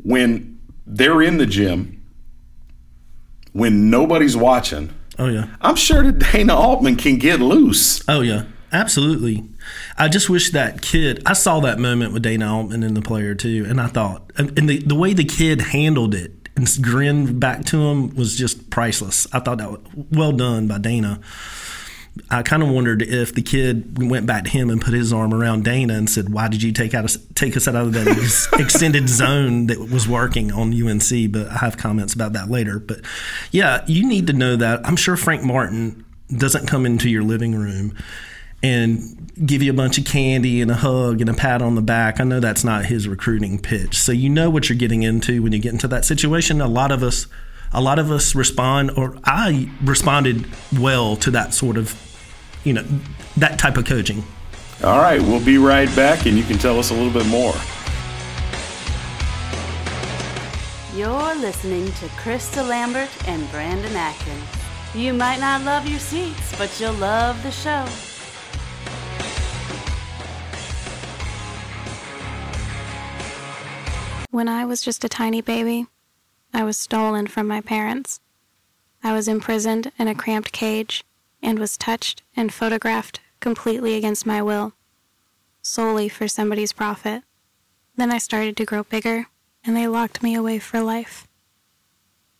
When 0.01 0.59
they're 0.87 1.21
in 1.21 1.37
the 1.37 1.45
gym, 1.45 2.03
when 3.53 3.91
nobody's 3.91 4.35
watching, 4.35 4.95
oh 5.19 5.27
yeah, 5.27 5.55
I'm 5.61 5.75
sure 5.75 6.03
that 6.03 6.31
Dana 6.31 6.55
Altman 6.55 6.95
can 6.95 7.19
get 7.19 7.39
loose. 7.39 8.01
Oh 8.09 8.21
yeah, 8.21 8.45
absolutely. 8.71 9.47
I 9.95 10.07
just 10.07 10.31
wish 10.31 10.49
that 10.51 10.81
kid. 10.81 11.21
I 11.27 11.33
saw 11.33 11.59
that 11.59 11.77
moment 11.77 12.13
with 12.13 12.23
Dana 12.23 12.51
Altman 12.57 12.81
and 12.81 12.97
the 12.97 13.03
player 13.03 13.35
too, 13.35 13.67
and 13.69 13.79
I 13.79 13.85
thought, 13.85 14.31
and 14.37 14.67
the 14.67 14.79
the 14.79 14.95
way 14.95 15.13
the 15.13 15.25
kid 15.25 15.61
handled 15.61 16.15
it 16.15 16.38
and 16.55 16.67
grinned 16.81 17.39
back 17.39 17.65
to 17.65 17.81
him 17.81 18.15
was 18.15 18.35
just 18.35 18.69
priceless. 18.69 19.27
I 19.33 19.39
thought 19.39 19.57
that 19.59 19.71
was 19.71 19.79
well 20.11 20.31
done 20.31 20.67
by 20.67 20.77
Dana. 20.77 21.19
I 22.29 22.43
kind 22.43 22.61
of 22.61 22.69
wondered 22.69 23.01
if 23.01 23.33
the 23.33 23.41
kid 23.41 24.09
went 24.09 24.25
back 24.25 24.43
to 24.43 24.49
him 24.49 24.69
and 24.69 24.81
put 24.81 24.93
his 24.93 25.13
arm 25.13 25.33
around 25.33 25.63
Dana 25.63 25.93
and 25.93 26.09
said, 26.09 26.29
"Why 26.29 26.47
did 26.47 26.61
you 26.61 26.71
take 26.71 26.93
out 26.93 27.15
take 27.35 27.55
us 27.55 27.67
out 27.67 27.75
of 27.75 27.93
that 27.93 28.49
extended 28.59 29.07
zone 29.07 29.67
that 29.67 29.79
was 29.79 30.07
working 30.07 30.51
on 30.51 30.73
UNC?" 30.73 31.31
But 31.31 31.47
I 31.47 31.57
have 31.57 31.77
comments 31.77 32.13
about 32.13 32.33
that 32.33 32.49
later. 32.49 32.79
But 32.79 33.01
yeah, 33.51 33.83
you 33.87 34.05
need 34.05 34.27
to 34.27 34.33
know 34.33 34.55
that. 34.57 34.85
I'm 34.85 34.95
sure 34.95 35.15
Frank 35.15 35.43
Martin 35.43 36.05
doesn't 36.35 36.67
come 36.67 36.85
into 36.85 37.09
your 37.09 37.23
living 37.23 37.55
room 37.55 37.95
and 38.61 39.31
give 39.45 39.61
you 39.61 39.71
a 39.71 39.75
bunch 39.75 39.97
of 39.97 40.05
candy 40.05 40.61
and 40.61 40.69
a 40.69 40.75
hug 40.75 41.21
and 41.21 41.29
a 41.29 41.33
pat 41.33 41.61
on 41.61 41.75
the 41.75 41.81
back. 41.81 42.19
I 42.19 42.23
know 42.23 42.39
that's 42.39 42.63
not 42.63 42.85
his 42.85 43.07
recruiting 43.07 43.57
pitch. 43.59 43.97
So 43.97 44.11
you 44.11 44.29
know 44.29 44.49
what 44.49 44.69
you're 44.69 44.77
getting 44.77 45.03
into 45.03 45.41
when 45.41 45.53
you 45.53 45.59
get 45.59 45.71
into 45.71 45.87
that 45.87 46.05
situation. 46.05 46.61
A 46.61 46.67
lot 46.67 46.91
of 46.91 47.03
us 47.03 47.27
a 47.71 47.81
lot 47.81 47.99
of 47.99 48.11
us 48.11 48.33
respond 48.33 48.91
or 48.97 49.15
I 49.23 49.69
responded 49.83 50.45
well 50.79 51.15
to 51.17 51.31
that 51.31 51.53
sort 51.53 51.77
of 51.77 51.95
you 52.63 52.73
know 52.73 52.83
that 53.37 53.59
type 53.59 53.77
of 53.77 53.85
coaching. 53.85 54.23
All 54.83 54.99
right, 54.99 55.21
we'll 55.21 55.43
be 55.43 55.57
right 55.57 55.93
back 55.95 56.25
and 56.25 56.37
you 56.37 56.43
can 56.43 56.57
tell 56.57 56.79
us 56.79 56.91
a 56.91 56.93
little 56.93 57.11
bit 57.11 57.27
more. 57.27 57.53
You're 60.95 61.35
listening 61.35 61.91
to 61.93 62.09
Chris 62.17 62.53
DeLambert 62.53 63.27
and 63.27 63.49
Brandon 63.51 63.95
Atkins. 63.95 64.43
You 64.93 65.13
might 65.13 65.39
not 65.39 65.63
love 65.63 65.87
your 65.87 65.99
seats, 65.99 66.57
but 66.57 66.77
you'll 66.79 66.93
love 66.93 67.41
the 67.43 67.51
show. 67.51 67.85
When 74.31 74.47
I 74.47 74.63
was 74.63 74.81
just 74.81 75.03
a 75.03 75.09
tiny 75.09 75.41
baby, 75.41 75.87
I 76.53 76.63
was 76.63 76.77
stolen 76.77 77.25
from 77.25 77.47
my 77.47 77.61
parents. 77.61 78.19
I 79.03 79.11
was 79.11 79.27
imprisoned 79.27 79.91
in 79.97 80.07
a 80.07 80.13
cramped 80.13 80.51
cage 80.51 81.03
and 81.41 81.57
was 81.57 81.77
touched 81.77 82.21
and 82.35 82.53
photographed 82.53 83.21
completely 83.39 83.95
against 83.95 84.27
my 84.27 84.41
will, 84.43 84.73
solely 85.63 86.09
for 86.09 86.27
somebody's 86.27 86.73
profit. 86.73 87.23
Then 87.95 88.11
I 88.11 88.19
started 88.19 88.55
to 88.57 88.65
grow 88.65 88.83
bigger, 88.83 89.25
and 89.63 89.75
they 89.75 89.87
locked 89.87 90.21
me 90.21 90.35
away 90.35 90.59
for 90.59 90.79
life. 90.79 91.27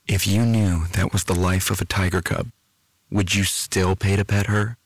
If 0.08 0.28
you 0.28 0.46
knew 0.46 0.86
that 0.94 1.12
was 1.12 1.24
the 1.24 1.36
life 1.36 1.72
of 1.72 1.82
a 1.82 1.86
tiger 1.86 2.22
cub, 2.22 2.52
would 3.10 3.34
you 3.34 3.44
still 3.44 3.96
pay 3.96 4.16
to 4.16 4.26
pet 4.26 4.46
her? 4.46 4.78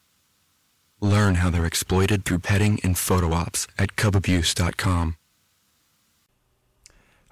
Learn 1.01 1.35
how 1.35 1.49
they're 1.49 1.65
exploited 1.65 2.23
through 2.23 2.39
petting 2.39 2.79
and 2.81 2.97
photo 2.97 3.33
ops 3.33 3.67
at 3.77 3.97
cubabuse.com. 3.97 5.17